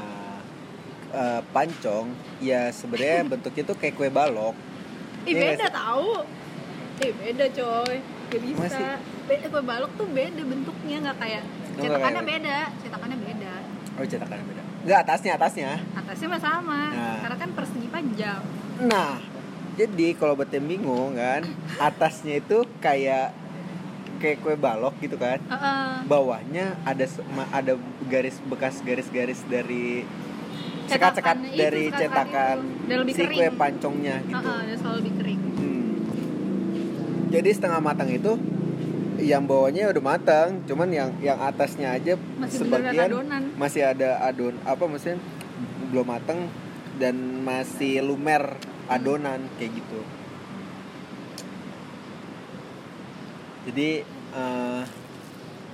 eh, 1.10 1.40
pancong, 1.50 2.10
ya 2.38 2.70
sebenarnya 2.70 3.22
bentuknya 3.32 3.62
tuh 3.64 3.76
kayak 3.76 3.94
kue 3.94 4.08
balok. 4.08 4.54
Ih 5.24 5.34
beda 5.34 5.66
sih? 5.66 5.72
tahu. 5.72 6.12
Ih 7.00 7.12
beda 7.14 7.46
coy. 7.50 7.94
Gak 8.30 8.40
bisa. 8.40 8.60
Masih? 8.66 8.86
Beda 9.24 9.46
kue 9.48 9.62
balok 9.62 9.90
tuh 9.94 10.06
beda 10.06 10.42
bentuknya 10.42 10.96
nggak 11.00 11.16
kayak 11.18 11.42
cetakannya 11.74 12.22
beda, 12.22 12.58
cetakannya 12.82 13.18
beda. 13.18 13.54
Oh 13.94 14.04
cetakannya 14.04 14.46
beda. 14.46 14.62
Enggak 14.84 14.98
atasnya 15.06 15.32
atasnya. 15.34 15.70
Atasnya 15.96 16.26
mah 16.28 16.42
sama, 16.42 16.80
Nah. 16.92 17.16
karena 17.24 17.36
kan 17.40 17.50
persegi 17.56 17.88
panjang. 17.88 18.40
Nah, 18.84 19.16
jadi 19.74 20.06
kalau 20.14 20.36
buat 20.36 20.50
yang 20.52 20.66
bingung 20.68 21.16
kan, 21.16 21.40
atasnya 21.88 22.38
itu 22.38 22.68
kayak 22.78 23.32
kayak 24.24 24.40
kue 24.40 24.56
balok 24.56 24.96
gitu 25.04 25.20
kan. 25.20 25.36
Heeh. 25.44 26.08
Bawahnya 26.08 26.80
ada 26.88 27.04
ada 27.52 27.76
garis 28.08 28.40
bekas 28.48 28.80
garis-garis 28.80 29.44
dari 29.44 30.08
itu, 30.88 31.36
dari 31.52 31.84
cetakan 31.92 32.58
si 33.12 33.24
kering. 33.24 33.36
kue 33.36 33.48
pancongnya 33.52 34.16
gitu. 34.24 34.40
Heeh, 34.40 34.60
dan 34.72 34.76
selalu 34.80 34.96
lebih 35.04 35.14
kering. 35.20 35.40
Hmm. 35.60 35.92
Jadi 37.28 37.50
setengah 37.52 37.80
matang 37.84 38.08
itu 38.08 38.32
yang 39.20 39.44
bawahnya 39.44 39.92
udah 39.92 40.02
matang, 40.04 40.48
cuman 40.66 40.88
yang 40.90 41.10
yang 41.20 41.38
atasnya 41.40 41.94
aja 41.94 42.16
Masih 42.40 42.66
sebagian 42.66 43.08
adonan. 43.08 43.42
masih 43.54 43.82
ada 43.86 44.20
adon 44.26 44.54
apa 44.66 44.84
maksudnya 44.90 45.20
belum 45.92 46.06
matang 46.08 46.50
dan 46.98 47.14
masih 47.46 48.02
lumer 48.02 48.58
adonan 48.90 49.46
kayak 49.60 49.72
gitu. 49.76 50.00
Jadi 53.64 53.88
eh, 54.34 54.82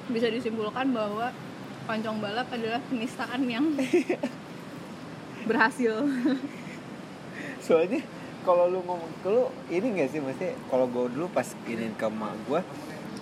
bisa 0.09 0.27
disimpulkan 0.27 0.91
bahwa 0.91 1.31
pancong 1.85 2.19
balap 2.19 2.47
adalah 2.51 2.79
penistaan 2.85 3.43
yang 3.45 3.67
berhasil. 5.49 6.07
soalnya 7.61 8.03
kalau 8.41 8.67
lu 8.67 8.81
ngomong 8.81 9.13
ke 9.21 9.29
lu 9.29 9.43
ini 9.69 9.95
gak 9.95 10.11
sih 10.11 10.19
maksudnya 10.19 10.57
kalau 10.67 10.87
gue 10.87 11.13
dulu 11.13 11.29
pas 11.29 11.45
ini 11.65 11.93
ke 11.93 12.05
emak 12.05 12.35
gue 12.45 12.61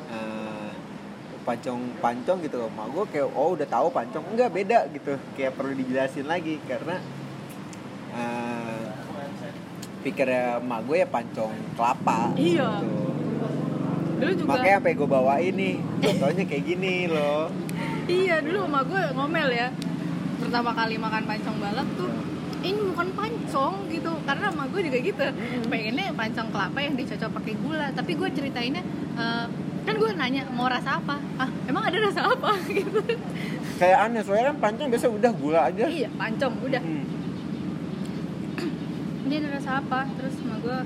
eh, 0.08 0.70
pancong 1.42 1.80
pancong 1.98 2.38
gitu 2.40 2.64
emak 2.64 2.86
gue 2.88 3.04
kayak 3.10 3.28
oh 3.28 3.52
udah 3.52 3.66
tahu 3.66 3.90
pancong 3.90 4.24
enggak 4.26 4.48
beda 4.48 4.78
gitu 4.90 5.16
kayak 5.34 5.52
perlu 5.52 5.74
dijelasin 5.74 6.24
lagi 6.24 6.56
karena 6.64 6.96
eh, 8.10 8.82
pikirnya 10.00 10.58
emak 10.58 10.80
gue 10.82 10.96
ya 10.96 11.08
pancong 11.08 11.52
kelapa 11.74 12.32
Iya. 12.32 12.68
gitu. 12.78 12.94
Dulu 14.18 14.32
juga 14.34 14.48
makanya 14.50 14.76
sampai 14.82 14.92
gue 14.98 15.08
bawa 15.08 15.34
ini 15.38 15.70
contohnya 16.02 16.44
kayak 16.44 16.64
gini 16.66 16.94
loh. 17.06 17.48
Iya 18.08 18.42
dulu 18.42 18.58
sama 18.66 18.80
gue 18.82 19.02
ngomel 19.14 19.48
ya. 19.54 19.68
Pertama 20.38 20.70
kali 20.74 20.94
makan 20.98 21.22
pancong 21.26 21.56
balap 21.58 21.88
tuh 21.98 22.12
ini 22.58 22.80
bukan 22.90 23.08
pancong 23.14 23.86
gitu 23.86 24.10
karena 24.26 24.50
sama 24.50 24.64
gue 24.70 24.80
juga 24.82 24.98
gitu. 24.98 25.26
Pengennya 25.70 26.10
pancong 26.14 26.48
kelapa 26.50 26.78
yang 26.82 26.94
dicocok 26.98 27.30
pakai 27.38 27.54
gula. 27.62 27.86
Tapi 27.94 28.12
gue 28.18 28.28
ceritainnya 28.34 28.82
eh, 29.14 29.46
kan 29.86 29.94
gue 29.94 30.10
nanya 30.18 30.42
mau 30.50 30.66
rasa 30.66 30.98
apa? 30.98 31.16
Ah 31.38 31.48
emang 31.70 31.86
ada 31.86 31.98
rasa 32.02 32.26
apa? 32.26 32.50
Gitu. 32.68 32.98
Kayak 33.78 33.98
aneh 34.10 34.22
soalnya 34.26 34.50
kan 34.50 34.56
pancong 34.58 34.88
biasa 34.90 35.06
udah 35.06 35.32
gula 35.38 35.60
aja. 35.70 35.86
Iya 35.86 36.08
pancong 36.18 36.54
udah. 36.66 36.82
Hmm. 36.82 37.04
ini 39.28 39.34
ada 39.44 39.48
rasa 39.60 39.70
apa? 39.84 40.08
Terus 40.18 40.34
sama 40.40 40.56
gue 40.58 40.78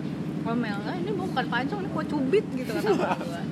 ngomel 0.42 0.78
ah, 0.82 0.96
ini 0.98 1.10
bukan 1.14 1.44
pancong 1.46 1.80
ini 1.86 1.88
kue 1.94 2.04
cubit 2.10 2.44
gitu 2.54 2.70
kata 2.74 2.90
gue 2.92 3.42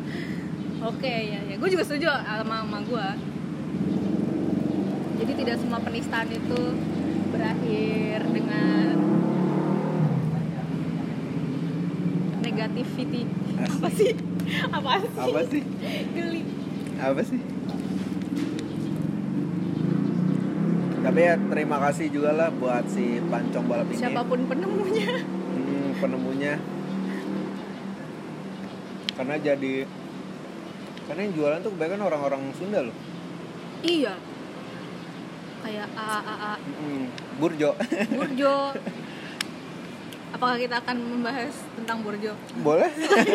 oke 0.81 1.13
ya 1.13 1.41
ya. 1.47 1.55
Gue 1.61 1.69
juga 1.71 1.85
setuju 1.87 2.09
sama 2.11 2.67
sama 2.67 2.79
gue 2.83 3.07
jadi 5.21 5.33
tidak 5.37 5.57
semua 5.61 5.79
penistaan 5.85 6.29
itu 6.33 6.61
berakhir 7.29 8.19
dengan 8.33 8.97
negativity. 12.41 13.29
Apa 13.61 13.89
sih? 13.93 14.13
Apa 14.73 14.93
sih? 15.05 15.13
Apa 15.21 15.41
sih? 15.45 15.63
Geli. 16.17 16.43
Apa 16.97 17.21
sih? 17.21 17.41
Tapi 21.01 21.21
ya 21.21 21.35
terima 21.37 21.77
kasih 21.85 22.07
juga 22.09 22.31
lah 22.33 22.49
buat 22.57 22.89
si 22.89 23.21
pancong 23.29 23.65
balap 23.69 23.93
ini. 23.93 24.01
Siapa 24.01 24.25
pun 24.25 24.41
penemunya. 24.49 25.21
Hmm, 25.21 25.89
penemunya 26.01 26.57
karena 29.21 29.37
jadi 29.37 29.85
karena 31.05 31.21
yang 31.29 31.35
jualan 31.37 31.59
tuh 31.61 31.71
kebanyakan 31.77 32.03
orang-orang 32.09 32.41
Sunda 32.57 32.81
loh. 32.89 32.97
Iya. 33.85 34.17
Kayak 35.61 35.93
a 35.93 36.07
a 36.25 36.35
a 36.41 36.53
Hmm, 36.57 37.05
burjo. 37.37 37.77
Burjo. 38.17 38.55
Apakah 40.41 40.57
kita 40.57 40.81
akan 40.81 40.97
membahas 41.05 41.53
tentang 41.77 42.01
burjo? 42.01 42.33
Boleh. 42.65 42.89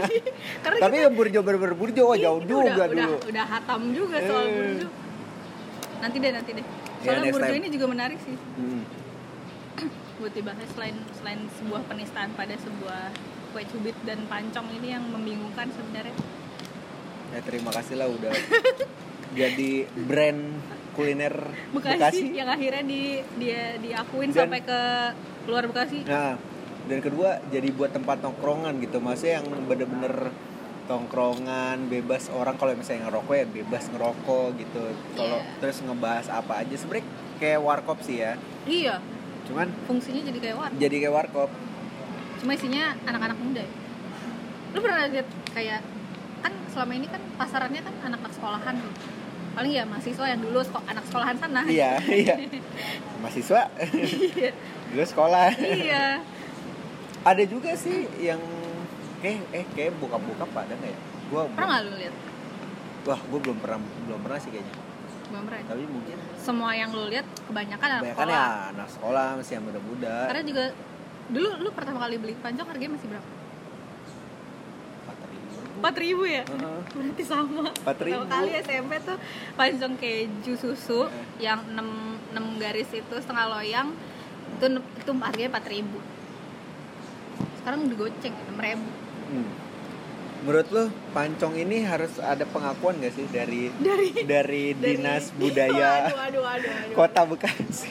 Karena 0.65 0.77
tapi 0.81 0.95
kita, 0.97 1.05
yang 1.05 1.13
burjo 1.13 1.39
bener 1.45 1.77
burjo 1.77 2.01
oh, 2.01 2.17
jauh 2.17 2.41
itu 2.41 2.49
juga 2.49 2.65
udah, 2.65 2.87
dulu. 2.89 2.97
udah 2.97 3.29
udah 3.29 3.45
hatam 3.45 3.81
juga 3.93 4.17
soal 4.25 4.45
Eh. 4.49 4.53
burjo. 4.57 4.87
Nanti 6.01 6.17
deh 6.17 6.31
nanti 6.33 6.51
deh. 6.57 6.65
Ya, 6.65 7.05
soalnya 7.05 7.21
next 7.29 7.35
burjo 7.37 7.53
time. 7.53 7.61
ini 7.61 7.69
juga 7.69 7.85
menarik 7.93 8.19
sih. 8.25 8.35
Hmm. 8.57 8.83
buat 10.17 10.33
dibahas 10.33 10.65
selain 10.73 10.97
selain 11.13 11.45
sebuah 11.61 11.81
penistaan 11.85 12.33
pada 12.33 12.57
sebuah 12.57 13.13
kue 13.55 13.63
cubit 13.65 13.95
dan 14.03 14.19
pancong 14.27 14.67
ini 14.73 14.91
yang 14.91 15.07
membingungkan 15.07 15.71
sebenarnya 15.71 16.11
ya 17.31 17.39
terima 17.39 17.71
kasih 17.71 17.95
lah 17.95 18.11
udah 18.11 18.35
jadi 19.31 19.71
brand 20.05 20.43
kuliner 20.91 21.35
Bekasi, 21.71 21.95
Bekasi. 21.95 22.25
yang 22.31 22.47
akhirnya 22.47 22.83
di 22.83 23.01
dia 23.35 23.79
diakuin 23.79 24.29
Dan- 24.29 24.47
sampai 24.47 24.59
ke 24.59 24.79
luar 25.45 25.67
Bekasi 25.67 26.03
Nah, 26.03 26.35
dan 26.85 26.99
kedua 26.99 27.39
jadi 27.47 27.67
buat 27.69 27.91
tempat 27.91 28.19
nongkrongan 28.19 28.79
gitu, 28.79 28.99
maksudnya 28.99 29.39
yang 29.39 29.47
bener-bener 29.65 30.31
tongkrongan 30.85 31.87
bebas 31.87 32.29
orang 32.29 32.55
kalau 32.55 32.71
misalnya 32.73 33.09
ngerokok 33.09 33.35
ya 33.35 33.45
bebas 33.49 33.83
ngerokok 33.89 34.47
gitu. 34.55 34.83
Kalau 35.13 35.39
Iya. 35.41 35.57
terus 35.57 35.77
ngebahas 35.81 36.27
apa 36.29 36.61
aja 36.61 36.75
sebenarnya 36.75 37.05
kayak 37.35 37.59
warkop 37.59 37.99
sih 37.99 38.19
ya. 38.19 38.37
iya 38.63 39.01
Cuman 39.45 39.69
fungsinya 39.85 40.21
jadi 40.23 40.39
kayak 40.39 40.57
warung 40.57 40.77
jadi 40.77 40.95
kayak 40.99 41.15
warkop. 41.15 41.49
Cuma 42.45 42.53
isinya 42.53 42.93
anak-anak 43.03 43.37
muda 43.37 43.65
ya 43.65 43.71
lu 44.69 44.79
pernah 44.79 45.09
lihat 45.09 45.25
kayak 45.49 45.81
kan 46.39 46.53
selama 46.69 46.93
ini 46.93 47.07
kan 47.07 47.21
pasarannya 47.35 47.81
kan 47.81 47.93
anak-anak 48.05 48.31
sekolahan 48.31 48.75
tuh 48.77 48.93
paling 49.55 49.71
ya 49.71 49.83
mahasiswa 49.83 50.25
yang 50.27 50.39
dulu 50.39 50.59
anak 50.85 51.03
sekolahan 51.05 51.35
sana 51.35 51.61
iya, 51.65 51.97
iya. 52.05 52.35
Mahasiswa 53.23 53.71
Iya. 54.35 54.51
dulu 54.85 55.01
sekolah. 55.01 55.47
iya 55.57 56.19
Ada 57.23 57.41
juga 57.47 57.73
sih 57.73 58.05
yang 58.21 58.37
kayak 59.17 59.41
eh 59.49 59.65
kayak 59.73 59.97
buka-buka 59.97 60.45
pada 60.53 60.69
nggak 60.69 60.91
ya? 60.91 60.99
Gua 61.25 61.41
pernah 61.49 61.67
nggak 61.71 61.81
lu 61.81 61.93
lihat 61.97 62.15
Wah, 63.01 63.19
gua 63.25 63.39
belum 63.41 63.57
pernah 63.57 63.79
belum 64.05 64.19
pernah 64.21 64.37
sih 64.37 64.51
kayaknya. 64.51 64.75
belum 65.25 65.41
pernah 65.41 65.57
ya? 65.57 65.65
Tapi 65.65 65.83
mungkin 65.87 66.17
semua 66.37 66.69
yang 66.75 66.89
lu 66.91 67.09
lihat 67.09 67.25
kebanyakan 67.41 67.87
anak 67.89 68.01
kebanyakan 68.03 68.21
sekolah 68.21 68.35
ya 68.37 68.69
anak 68.69 68.89
sekolah 68.91 69.25
masih 69.39 69.53
yang 69.55 69.65
muda-muda. 69.65 70.15
karena 70.29 70.43
juga 70.45 70.63
dulu 71.27 71.49
lu 71.57 71.69
pertama 71.69 71.97
kali 71.99 72.15
beli 72.15 72.33
pancong 72.35 72.67
harganya 72.67 72.93
masih 72.93 73.09
berapa? 73.09 73.29
empat 75.75 75.95
ribu 75.97 76.23
ya? 76.23 76.41
Heeh. 76.41 76.79
berarti 76.95 77.23
sama 77.23 77.67
4.000. 77.69 77.83
pertama 77.83 78.25
kali 78.25 78.49
SMP 78.57 78.91
tuh 79.01 79.17
pancong 79.53 79.93
keju 79.95 80.53
susu 80.55 81.05
Eh. 81.05 81.43
yang 81.43 81.59
6, 81.67 81.83
6 82.31 82.57
garis 82.57 82.89
itu 82.89 83.15
setengah 83.15 83.45
loyang 83.51 83.91
itu 84.55 84.65
itu 84.71 85.11
harganya 85.15 85.49
empat 85.51 85.65
ribu 85.67 85.99
sekarang 87.57 87.85
udah 87.85 87.97
goceng 87.99 88.33
enam 88.33 88.59
ribu 88.59 88.89
Hmm. 89.25 89.49
Menurut 90.45 90.69
lo 90.69 90.83
pancong 91.09 91.57
ini 91.57 91.81
harus 91.81 92.21
ada 92.21 92.45
pengakuan 92.45 93.01
gak 93.01 93.09
sih 93.11 93.25
dari 93.25 93.73
dari 93.75 94.13
dari 94.21 94.63
dinas 94.71 95.33
budaya 95.41 96.05
waduh, 96.05 96.13
waduh, 96.13 96.41
waduh, 96.45 96.69
waduh. 96.71 96.93
kota 96.93 97.21
Bekasi 97.25 97.89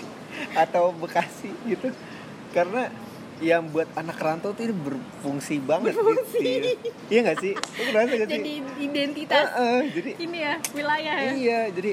atau 0.55 0.95
Bekasi 0.95 1.51
gitu? 1.67 1.91
Karena 2.49 2.87
yang 3.43 3.67
buat 3.75 3.91
anak 3.99 4.15
rantau 4.23 4.55
tuh 4.55 4.63
ini 4.63 4.75
berfungsi 4.79 5.59
banget 5.59 5.95
Berfungsi. 5.99 6.39
gitu. 6.39 6.71
Iya 7.11 7.21
gak 7.33 7.39
sih? 7.43 7.53
Lo 7.59 7.83
ngerasa 7.91 8.13
gak 8.15 8.29
sih? 8.31 8.39
jadi 8.39 8.53
identitas 8.79 9.47
Heeh, 9.51 9.81
jadi 9.91 10.11
ini 10.23 10.39
ya 10.39 10.55
wilayah 10.71 11.17
ya 11.19 11.33
iya, 11.35 11.61
jadi 11.75 11.91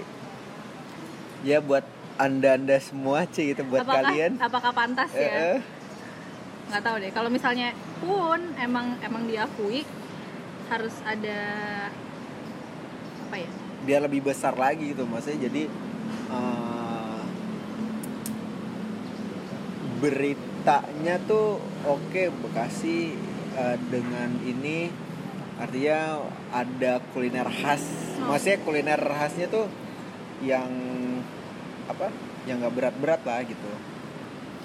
ya 1.41 1.57
buat 1.57 1.81
anda-anda 2.21 2.77
semua 2.77 3.25
sih 3.33 3.49
gitu 3.53 3.65
buat 3.65 3.81
apakah 3.81 4.13
kalian. 4.13 4.31
apakah 4.37 4.71
pantas 4.77 5.09
ya 5.17 5.57
eh. 5.57 5.59
nggak 6.69 6.81
tahu 6.85 6.95
deh 7.01 7.09
kalau 7.09 7.29
misalnya 7.33 7.73
pun 7.97 8.37
emang 8.61 8.93
emang 9.01 9.25
diakui 9.25 9.81
harus 10.69 10.93
ada 11.01 11.41
apa 13.27 13.35
ya 13.41 13.49
biar 13.81 13.99
lebih 14.05 14.21
besar 14.21 14.53
lagi 14.53 14.93
gitu 14.93 15.09
maksudnya 15.09 15.49
jadi 15.49 15.65
eh, 16.29 17.21
beritanya 20.61 21.17
tuh 21.25 21.57
oke 21.89 22.29
Bekasi 22.45 23.17
eh, 23.57 23.77
dengan 23.89 24.29
ini 24.45 24.93
artinya 25.57 26.21
ada 26.53 27.01
kuliner 27.13 27.49
khas. 27.49 27.81
Oh. 28.21 28.29
maksudnya 28.29 28.61
kuliner 28.61 29.01
khasnya 29.01 29.49
tuh 29.49 29.65
yang 30.45 30.69
apa 31.89 32.13
yang 32.45 32.61
nggak 32.61 32.73
berat-berat 32.77 33.21
lah 33.25 33.41
gitu. 33.41 33.69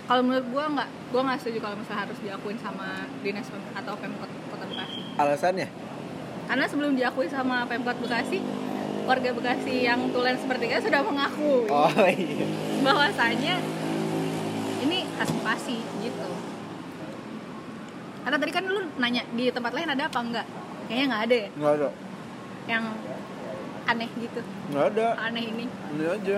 Kalau 0.05 0.21
menurut 0.21 0.47
gua 0.53 0.65
nggak 0.69 0.89
gua 1.17 1.21
nggak 1.33 1.39
setuju 1.41 1.59
kalau 1.65 1.77
misalnya 1.81 2.01
harus 2.05 2.19
diakuin 2.21 2.59
sama 2.61 3.09
dinas 3.25 3.49
atau 3.73 3.93
pemkot 3.97 4.29
kota 4.53 4.65
bekasi. 4.69 5.01
Alasannya? 5.17 5.69
Karena 6.45 6.65
sebelum 6.69 6.93
diakui 6.93 7.29
sama 7.33 7.65
pemkot 7.65 7.97
bekasi 8.05 8.45
warga 9.09 9.33
bekasi 9.33 9.89
yang 9.89 10.13
tulen 10.13 10.37
seperti 10.37 10.65
kita 10.69 10.81
sudah 10.93 11.01
mengaku. 11.01 11.65
Oh 11.73 11.93
iya. 12.05 12.45
Bahwasanya 12.85 13.61
bekasi 15.25 15.77
gitu. 16.05 16.29
Karena 18.27 18.37
tadi 18.37 18.53
kan 18.53 18.65
lu 18.67 18.81
nanya 19.01 19.23
di 19.33 19.49
tempat 19.49 19.73
lain 19.73 19.89
ada 19.89 20.05
apa 20.11 20.19
enggak? 20.21 20.47
Kayaknya 20.91 21.05
nggak 21.09 21.23
ada 21.25 21.37
ya? 21.37 21.49
Nggak 21.57 21.73
ada. 21.73 21.89
Yang 22.67 22.85
aneh 23.87 24.11
gitu? 24.19 24.41
Nggak 24.75 24.85
ada. 24.93 25.07
Aneh 25.17 25.45
ini. 25.47 25.65
Ini 25.71 26.05
aja. 26.11 26.37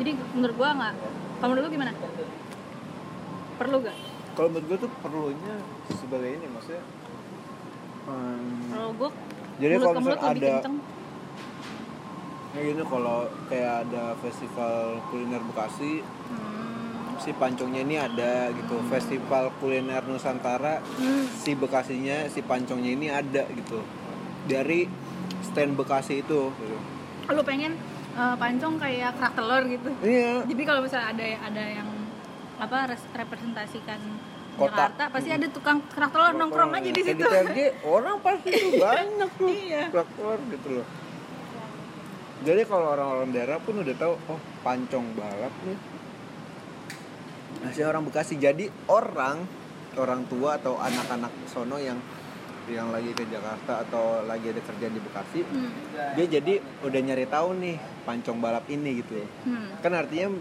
Jadi 0.00 0.10
menurut 0.36 0.54
gua 0.56 0.70
nggak 0.74 0.94
kalau 1.40 1.50
menurut 1.54 1.64
lu 1.64 1.72
gimana? 1.72 1.92
Perlu 3.60 3.76
gak 3.84 3.96
kalau 4.40 4.48
menurut 4.56 4.66
gue 4.72 4.78
tuh 4.86 4.90
perlunya 5.04 5.54
sebagai 5.92 6.30
ini 6.32 6.46
maksudnya 6.48 6.82
hmm, 8.08 8.72
kalau 8.72 8.90
gua 8.96 9.10
Jadi 9.60 9.72
kalau 9.76 9.92
misalnya 10.00 10.20
ada- 10.24 10.40
kenceng 10.40 10.76
kayak 12.50 12.64
gini 12.68 12.82
kalau 12.84 13.18
kayak 13.46 13.86
ada 13.86 14.04
festival 14.18 14.74
kuliner 15.06 15.42
Bekasi 15.44 16.02
hmm. 16.02 17.16
si 17.16 17.30
pancongnya 17.32 17.80
ini 17.80 17.96
ada 17.96 18.50
gitu 18.50 18.74
festival 18.86 19.54
kuliner 19.56 20.02
Nusantara 20.02 20.82
Hmm. 20.96 21.24
si 21.28 21.54
Bekasinya 21.54 22.26
si 22.26 22.42
pancongnya 22.42 22.90
ini 22.90 23.06
ada 23.08 23.46
gitu 23.48 23.78
dari 24.44 24.90
stand 25.42 25.74
Bekasi 25.74 26.20
itu 26.20 26.50
gitu. 26.50 26.76
lu 27.28 27.42
pengen 27.42 27.78
eh, 28.12 28.34
pancong 28.36 28.74
kayak 28.76 29.14
kerak 29.14 29.32
telur 29.32 29.62
gitu 29.64 29.90
iya 30.02 30.42
jadi 30.42 30.62
kalau 30.64 30.80
misalnya 30.82 31.08
ada 31.08 31.24
ada 31.44 31.64
yang 31.70 31.88
apa 32.58 32.78
res- 32.88 33.10
representasikan 33.14 34.00
Kota. 34.50 34.66
Jakarta 34.90 35.02
pasti 35.08 35.30
ada 35.30 35.46
tukang 35.46 35.78
kerak 35.86 36.10
telur 36.10 36.34
nongkrong 36.34 36.74
aja 36.74 36.90
di 36.90 37.00
situ 37.00 37.24
orang 37.86 38.18
pasti 38.20 38.50
tuh 38.50 38.70
banyak 38.82 39.30
tuh 39.32 39.48
Iya. 39.48 39.82
keluar 39.94 40.38
gitu 40.44 40.68
loh 40.74 40.86
jadi 42.40 42.64
kalau 42.64 42.96
orang-orang 42.96 43.36
daerah 43.36 43.60
pun 43.60 43.84
udah 43.84 43.96
tahu 44.00 44.14
oh 44.32 44.40
pancong 44.64 45.12
balap 45.12 45.52
nih. 45.68 45.78
Masih 47.60 47.84
orang 47.84 48.08
Bekasi. 48.08 48.40
Jadi 48.40 48.72
orang 48.88 49.44
orang 50.00 50.24
tua 50.24 50.56
atau 50.56 50.80
anak-anak 50.80 51.28
sono 51.50 51.76
yang 51.76 52.00
yang 52.70 52.94
lagi 52.94 53.10
ke 53.10 53.26
Jakarta 53.26 53.82
atau 53.82 54.22
lagi 54.24 54.54
ada 54.54 54.62
kerjaan 54.62 54.94
di 54.94 55.02
Bekasi 55.02 55.42
Hmm. 55.42 55.74
dia 56.14 56.38
jadi 56.38 56.62
udah 56.86 57.00
nyari 57.02 57.26
tahu 57.26 57.58
nih 57.58 57.76
pancong 58.06 58.38
balap 58.38 58.62
ini 58.70 59.02
gitu 59.02 59.18
loh. 59.18 59.28
Hmm. 59.42 59.74
kan 59.82 59.90
artinya 59.96 60.38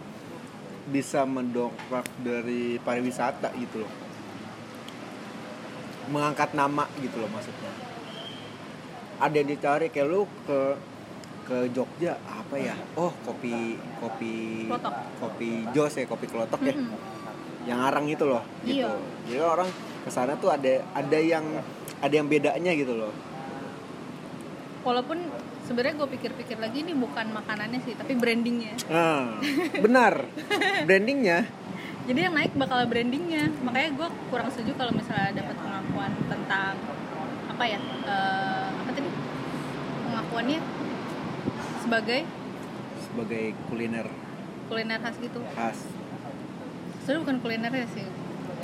bisa 0.94 1.26
mendongkrak 1.26 2.06
dari 2.22 2.78
pariwisata 2.82 3.50
gitu 3.58 3.82
loh. 3.82 3.92
Mengangkat 6.14 6.54
nama 6.54 6.86
gitu 7.02 7.18
loh 7.18 7.30
maksudnya. 7.34 7.72
Ada 9.20 9.36
yang 9.36 9.50
dicari 9.50 9.88
kayak 9.90 10.08
lu 10.08 10.30
ke 10.46 10.60
ke 11.50 11.58
Jogja 11.74 12.14
apa 12.30 12.56
ya? 12.62 12.78
Oh 12.94 13.10
kopi 13.26 13.74
kopi 13.98 14.70
Klotok. 14.70 14.94
kopi 15.18 15.50
jos 15.74 15.94
ya 15.98 16.06
kopi 16.06 16.26
kelotok 16.30 16.62
ya. 16.62 16.78
Mm-mm. 16.78 16.94
yang 17.66 17.82
arang 17.82 18.06
itu 18.06 18.24
loh 18.24 18.42
gitu. 18.64 18.88
Iya. 18.88 18.94
jadi 19.28 19.42
orang 19.44 19.70
ke 20.06 20.10
sana 20.10 20.38
tuh 20.38 20.50
ada 20.50 20.80
ada 20.96 21.18
yang 21.20 21.44
ada 22.00 22.14
yang 22.14 22.30
bedanya 22.30 22.72
gitu 22.78 22.94
loh. 22.96 23.12
Walaupun 24.86 25.20
sebenarnya 25.68 26.02
gue 26.02 26.10
pikir-pikir 26.18 26.58
lagi 26.58 26.82
ini 26.82 26.96
bukan 26.96 27.30
makanannya 27.30 27.84
sih 27.84 27.94
tapi 27.94 28.16
brandingnya. 28.16 28.74
Nah 28.88 29.38
benar. 29.86 30.24
Brandingnya. 30.88 31.46
Jadi 32.10 32.20
yang 32.26 32.34
naik 32.34 32.58
bakal 32.58 32.86
brandingnya. 32.90 33.54
Makanya 33.62 33.90
gue 33.94 34.08
kurang 34.34 34.50
setuju 34.50 34.74
kalau 34.80 34.90
misalnya 34.96 35.30
dapat 35.36 35.56
pengakuan 35.62 36.12
tentang 36.26 36.74
apa 37.52 37.64
ya 37.70 37.80
eh, 38.08 38.68
apa 38.72 38.90
tadi? 38.96 39.10
Pengakuannya 40.10 40.60
sebagai? 41.90 42.22
Sebagai 43.02 43.46
kuliner. 43.66 44.06
Kuliner 44.70 45.02
khas 45.02 45.18
gitu? 45.18 45.42
Khas. 45.58 45.90
Sebenarnya 47.02 47.22
bukan 47.26 47.38
kulinernya 47.42 47.86
sih. 47.98 48.06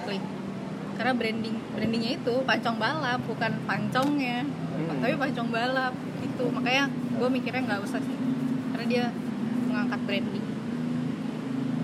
Kli. 0.06 0.22
karena 0.96 1.12
branding 1.12 1.60
brandingnya 1.76 2.16
itu 2.16 2.36
pancong 2.48 2.78
balap 2.80 3.20
bukan 3.28 3.52
pancongnya. 3.68 4.46
Hmm. 4.46 5.02
tapi 5.02 5.18
pancong 5.18 5.50
balap 5.50 5.92
gitu. 6.22 6.46
Makanya 6.54 6.88
gue 6.94 7.30
mikirnya 7.34 7.66
nggak 7.66 7.82
usah 7.82 7.98
sih. 7.98 8.18
Karena 8.72 8.86
dia 8.86 9.06
mengangkat 9.66 10.00
branding. 10.06 10.46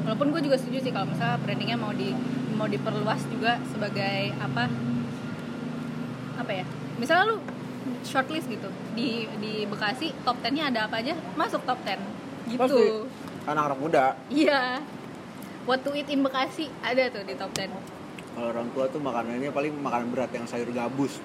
Walaupun 0.06 0.28
gue 0.38 0.42
juga 0.46 0.62
setuju 0.62 0.78
sih 0.86 0.94
kalau 0.94 1.10
misalnya 1.10 1.42
brandingnya 1.42 1.78
mau 1.82 1.92
di 1.92 2.14
mau 2.54 2.70
diperluas 2.70 3.26
juga 3.34 3.58
sebagai 3.74 4.30
apa? 4.38 4.70
Apa 6.38 6.52
ya? 6.54 6.66
Misalnya 7.02 7.34
lu 7.34 7.38
shortlist 8.02 8.48
gitu. 8.48 8.68
Di 8.92 9.26
di 9.38 9.66
Bekasi 9.66 10.12
top 10.22 10.38
10 10.40 10.52
nya 10.52 10.64
ada 10.68 10.86
apa 10.86 11.00
aja? 11.00 11.14
Masuk 11.34 11.62
top 11.64 11.80
10 11.82 11.98
gitu. 12.48 12.60
Pasti. 12.60 12.84
anak-anak 13.42 13.78
muda. 13.78 14.06
Iya. 14.28 14.82
What 15.64 15.82
to 15.82 15.92
eat 15.92 16.08
in 16.08 16.22
Bekasi 16.22 16.70
ada 16.80 17.06
tuh 17.08 17.22
di 17.22 17.34
top 17.34 17.54
10 17.54 17.70
kalau 18.32 18.48
orang 18.48 18.72
tua 18.72 18.88
tuh 18.88 18.98
makanannya 18.98 19.52
paling 19.52 19.76
makanan 19.76 20.08
berat 20.10 20.32
yang 20.32 20.48
sayur 20.48 20.72
gabus 20.72 21.20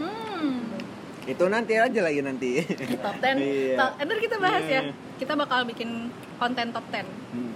hmm. 0.00 0.80
Itu 1.28 1.44
nanti 1.44 1.76
aja 1.76 2.00
lagi 2.00 2.24
nanti. 2.24 2.64
Top 2.96 3.20
10 3.20 3.36
Iya. 3.44 3.76
Top- 3.76 4.00
ntar 4.00 4.16
kita 4.16 4.36
bahas 4.40 4.64
ya. 4.64 4.80
Iya. 4.80 4.96
kita 5.20 5.36
bakal 5.36 5.68
bikin 5.68 6.08
konten 6.36 6.72
top 6.72 6.86
10 6.88 7.04
Hmm. 7.28 7.52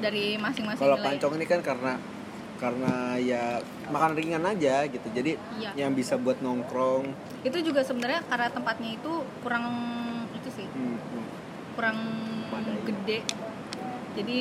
dari 0.00 0.40
masing-masing 0.40 0.80
kalau 0.80 0.96
pancong 0.96 1.32
ini 1.36 1.44
kan 1.44 1.60
karena 1.60 1.92
karena 2.60 3.16
ya 3.16 3.58
makan 3.88 4.12
ringan 4.12 4.44
aja 4.44 4.84
gitu. 4.84 5.08
Jadi 5.10 5.40
Iya. 5.56 5.72
yang 5.74 5.96
bisa 5.96 6.14
buat 6.14 6.38
nongkrong. 6.38 7.08
Itu 7.40 7.58
juga 7.64 7.80
sebenarnya 7.80 8.20
karena 8.28 8.52
tempatnya 8.52 8.90
itu 8.94 9.12
kurang 9.40 9.66
itu 10.36 10.48
sih. 10.52 10.66
Hmm, 10.68 11.00
hmm. 11.00 11.24
kurang 11.74 11.98
Memadai. 12.52 12.84
gede. 12.84 13.18
Jadi 14.14 14.38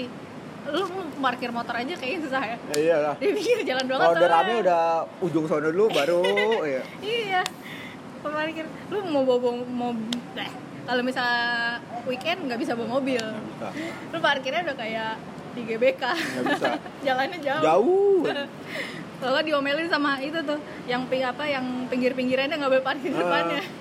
lu 0.70 0.84
parkir 1.18 1.50
motor 1.50 1.72
aja 1.72 1.96
kayaknya 1.96 2.20
susah 2.28 2.44
ya. 2.44 2.58
Ya 2.76 2.78
iyalah 2.78 3.16
di 3.16 3.32
pinggir 3.32 3.64
jalan 3.64 3.86
doang 3.88 4.02
kalau 4.04 4.16
udah 4.20 4.30
rame 4.30 4.54
udah 4.60 4.84
ujung 5.24 5.46
sono 5.48 5.72
dulu 5.72 5.88
baru 5.90 6.20
ya 6.68 6.84
iya. 7.24 7.42
Parkir. 8.20 8.68
Lu 8.92 9.00
mau 9.08 9.24
bawa, 9.24 9.40
bawa 9.40 9.54
mau 9.64 9.92
eh, 10.36 10.52
kalau 10.84 11.02
misalnya 11.02 11.80
weekend 12.04 12.44
nggak 12.44 12.60
bisa 12.60 12.76
bawa 12.76 13.00
mobil. 13.00 13.24
Lu 14.12 14.18
parkirnya 14.20 14.68
udah 14.68 14.76
kayak 14.76 15.14
di 15.60 15.64
GBK. 15.68 16.04
Nggak 16.08 16.44
bisa. 16.56 16.70
Jalannya 17.08 17.40
jauh. 17.44 17.64
Jauh. 17.64 18.22
Kalau 19.22 19.40
diomelin 19.44 19.92
sama 19.92 20.16
itu 20.24 20.40
tuh 20.42 20.56
yang 20.88 21.04
ping 21.12 21.28
apa 21.28 21.44
yang 21.44 21.66
pinggir-pinggirannya 21.92 22.56
nggak 22.56 22.72
boleh 22.72 22.86
parkir 22.86 23.12
Ah. 23.12 23.20
depannya. 23.20 23.64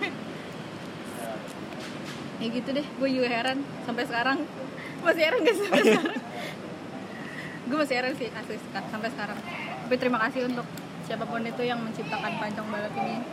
Ya 2.38 2.54
gitu 2.54 2.70
deh 2.70 2.86
gue 2.86 3.08
juga 3.10 3.26
heran 3.26 3.58
sampai 3.82 4.06
sekarang. 4.06 4.38
Masih 5.02 5.22
heran 5.26 5.42
gak 5.42 5.58
sampai 5.58 5.82
sekarang? 5.82 6.18
Gue 7.66 7.76
masih 7.82 7.94
heran 7.98 8.14
sih 8.14 8.30
asli 8.30 8.56
sampai 8.70 9.10
sekarang. 9.10 9.38
Tapi 9.82 9.94
terima 9.98 10.22
kasih 10.22 10.46
untuk 10.46 10.62
siapa 11.02 11.26
pun 11.26 11.42
itu 11.42 11.62
yang 11.66 11.82
menciptakan 11.82 12.38
pancong 12.38 12.70
balap 12.70 12.94
ini. 12.94 13.26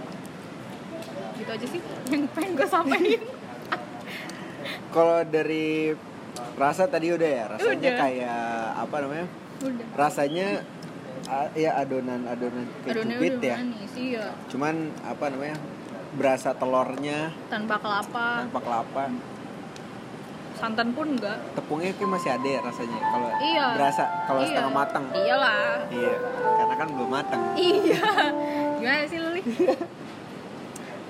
Gitu 1.38 1.50
aja 1.54 1.68
sih 1.70 1.82
yang 2.10 2.26
pengen 2.34 2.58
gue 2.58 2.66
sampaikan. 2.66 3.22
Kalau 4.90 5.22
dari 5.22 5.94
rasa 6.54 6.84
tadi 6.86 7.10
udah 7.10 7.30
ya? 7.30 7.44
Rasanya 7.50 7.76
Udah. 7.90 7.98
kayak 8.00 8.42
apa 8.78 8.96
namanya? 9.02 9.28
Udah. 9.60 9.86
Rasanya 9.94 10.48
ya 11.54 11.72
adonan 11.76 12.22
adonan 12.24 12.66
kayak 12.80 12.94
adonannya 12.94 13.18
cubit 13.18 13.34
udah 13.36 13.50
ya? 13.50 13.58
manis 13.58 13.94
iya. 13.98 14.26
Cuman 14.48 14.76
apa 15.02 15.26
namanya 15.28 15.58
berasa 16.14 16.50
telurnya. 16.54 17.20
Tanpa 17.50 17.76
kelapa. 17.78 18.28
Tanpa 18.46 18.60
kelapa. 18.62 19.04
Santan 20.56 20.96
pun 20.96 21.08
enggak. 21.12 21.36
Tepungnya 21.52 21.92
kayak 21.92 22.10
masih 22.10 22.32
ada 22.32 22.48
ya 22.48 22.60
rasanya 22.62 22.98
kalau 23.04 23.30
Iya. 23.36 23.68
berasa 23.76 24.04
kalau 24.24 24.40
Iya. 24.40 24.48
setengah 24.48 24.72
matang. 24.72 25.06
Iyalah. 25.12 25.76
Iya 25.90 26.14
karena 26.56 26.76
kan 26.76 26.88
belum 26.94 27.10
matang. 27.12 27.42
Iya. 27.56 28.02
Gimana 28.80 29.04
sih 29.06 29.20
Luli? 29.20 29.42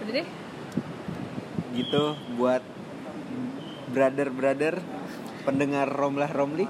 Udah 0.02 0.14
deh. 0.16 0.28
Gitu 1.76 2.04
buat 2.36 2.64
brother 3.86 4.28
brother 4.32 4.76
pendengar 5.46 5.88
romlah 5.88 6.28
romli. 6.28 6.66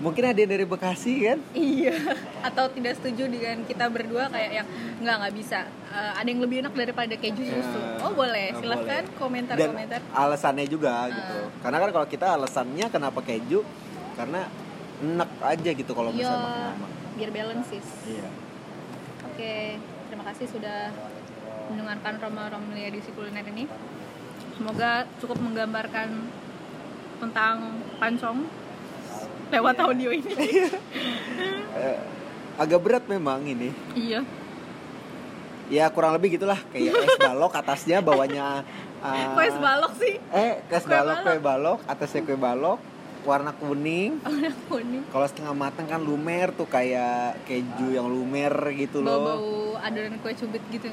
Mungkin 0.00 0.32
ada 0.32 0.38
yang 0.40 0.48
dari 0.48 0.64
Bekasi 0.64 1.28
kan? 1.28 1.38
Iya. 1.52 1.92
Atau 2.40 2.72
tidak 2.72 2.96
setuju 2.96 3.28
dengan 3.28 3.68
kita 3.68 3.84
berdua 3.92 4.32
kayak 4.32 4.64
yang 4.64 4.66
nggak 5.04 5.16
nggak 5.20 5.34
bisa. 5.36 5.68
Eh, 5.92 6.12
ada 6.16 6.24
yang 6.24 6.40
lebih 6.40 6.64
enak 6.64 6.72
daripada 6.72 7.12
keju 7.20 7.44
susu. 7.44 7.76
Ya, 7.76 8.00
oh 8.00 8.16
boleh. 8.16 8.48
Silahkan 8.56 9.04
boleh. 9.04 9.18
komentar 9.20 9.54
dan 9.60 9.76
komentar. 9.76 10.00
alasannya 10.16 10.64
juga 10.72 11.04
Ah. 11.04 11.12
gitu. 11.12 11.38
Karena 11.60 11.78
kan 11.84 11.90
kalau 11.92 12.06
kita 12.08 12.26
alasannya 12.32 12.86
kenapa 12.88 13.20
keju? 13.20 13.60
Karena 14.16 14.48
enak 15.04 15.30
aja 15.44 15.70
gitu 15.72 15.92
kalau 15.92 16.12
iya. 16.12 16.16
misalnya 16.24 16.44
makan 16.44 16.64
lama 16.64 16.86
biar 17.20 17.30
balance 17.36 17.68
iya. 18.08 18.28
Oke. 19.28 19.54
Terima 20.08 20.24
kasih 20.32 20.46
sudah 20.48 20.78
mendengarkan 21.68 22.16
Roma 22.24 22.48
Romlia 22.48 22.88
edisi 22.88 23.12
kuliner 23.12 23.44
ini. 23.44 23.68
Semoga 24.56 25.04
cukup 25.20 25.36
menggambarkan 25.44 26.08
tentang 27.20 27.54
pancong 28.00 28.48
lewat 29.50 29.76
audio 29.78 30.10
ini. 30.10 30.32
Eh, 31.70 31.98
agak 32.56 32.80
berat 32.80 33.04
memang 33.06 33.44
ini. 33.44 33.70
Iya. 33.94 34.24
Ya 35.70 35.86
kurang 35.88 36.18
lebih 36.18 36.34
gitulah. 36.34 36.58
Kayak 36.74 36.98
es 36.98 37.14
balok 37.16 37.54
atasnya 37.54 38.02
bawahnya 38.02 38.66
ah, 39.00 39.38
kok 39.38 39.44
es 39.46 39.56
balok 39.56 39.92
sih? 39.96 40.18
eh 40.34 40.58
es 40.60 40.82
Kue 40.82 40.90
balok 40.90 41.16
balok. 41.22 41.26
kue 41.30 41.38
balok. 41.38 41.78
Atasnya 41.86 42.20
kue 42.26 42.34
balok 42.34 42.78
warna 43.22 43.52
kuning. 43.54 44.18
Warna 44.24 44.50
kuning. 44.66 45.02
Kalau 45.08 45.26
setengah 45.28 45.54
matang 45.54 45.86
kan 45.86 46.00
lumer 46.00 46.50
tuh 46.50 46.66
kayak 46.66 47.38
keju 47.46 47.94
yang 47.94 48.10
lumer 48.10 48.50
gitu 48.74 48.98
loh. 48.98 49.14
Bau-bau 49.14 49.50
adonan 49.78 50.18
kue 50.18 50.32
cubit 50.34 50.62
gitu. 50.70 50.90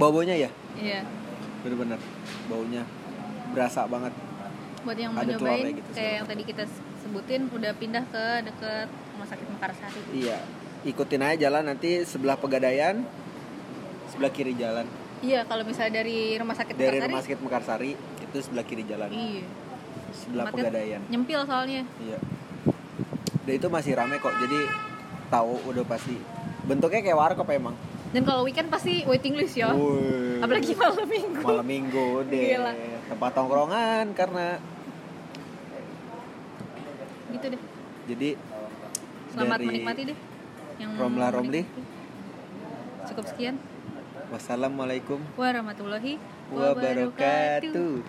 Bau 0.00 0.10
baunya 0.10 0.36
ya? 0.36 0.50
Iya. 0.80 1.04
Bener-bener 1.60 2.00
baunya 2.48 2.82
berasa 3.52 3.84
banget 3.84 4.12
buat 4.86 4.94
yang 4.96 5.10
mau 5.10 5.26
nyobain 5.26 5.74
gitu, 5.74 5.90
kayak 5.90 5.92
segala 5.92 6.14
yang 6.14 6.26
tadi 6.26 6.42
kita 6.46 6.64
sebutin 7.02 7.40
udah 7.50 7.72
pindah 7.74 8.04
ke 8.06 8.24
deket 8.46 8.86
rumah 8.86 9.26
sakit 9.26 9.46
Mekarsari 9.50 10.00
iya. 10.14 10.38
Ikutin 10.86 11.18
aja 11.18 11.50
jalan 11.50 11.66
nanti 11.66 12.06
sebelah 12.06 12.38
pegadaian 12.38 13.02
sebelah 14.06 14.30
kiri 14.30 14.54
jalan. 14.54 14.86
Iya 15.18 15.42
kalau 15.42 15.66
misalnya 15.66 15.98
dari 16.04 16.38
rumah 16.38 16.54
sakit 16.54 16.74
dari 16.78 17.02
Mekarsari 17.02 17.10
rumah 17.10 17.22
sakit 17.26 17.38
Mekarsari 17.42 17.90
itu 17.98 18.38
sebelah 18.38 18.62
kiri 18.62 18.86
jalan. 18.86 19.10
Iya. 19.10 19.44
Sebelah 20.14 20.44
Tempatnya 20.46 20.62
pegadaian. 20.70 21.00
nyempil 21.10 21.40
soalnya. 21.42 21.82
Iya. 21.98 22.18
Dan 23.42 23.52
itu 23.58 23.66
masih 23.66 23.92
rame 23.98 24.22
kok 24.22 24.34
jadi 24.38 24.60
tahu 25.26 25.52
udah 25.66 25.84
pasti. 25.90 26.14
Bentuknya 26.62 27.02
kayak 27.02 27.18
warkop 27.18 27.50
emang. 27.50 27.74
Dan 28.14 28.22
kalau 28.22 28.46
weekend 28.46 28.70
pasti 28.70 29.02
waiting 29.02 29.34
list 29.34 29.58
ya 29.58 29.74
apalagi 30.38 30.70
malam 30.78 31.02
minggu. 31.02 31.42
Malam 31.42 31.66
minggu 31.66 32.06
deh. 32.30 32.46
Gila. 32.54 32.72
tempat 33.06 33.30
tongkrongan 33.34 34.04
karena 34.14 34.58
gitu 37.36 37.46
deh. 37.52 37.62
Jadi 38.06 38.28
selamat 39.34 39.58
dari 39.60 39.68
menikmati 39.68 40.02
deh 40.08 40.18
yang 40.80 40.90
Romla 40.96 41.28
Romli. 41.32 41.62
cukup 43.06 43.24
sekian. 43.30 43.56
Wassalamualaikum 44.26 45.22
warahmatullahi 45.38 46.18
wabarakatuh 46.50 48.02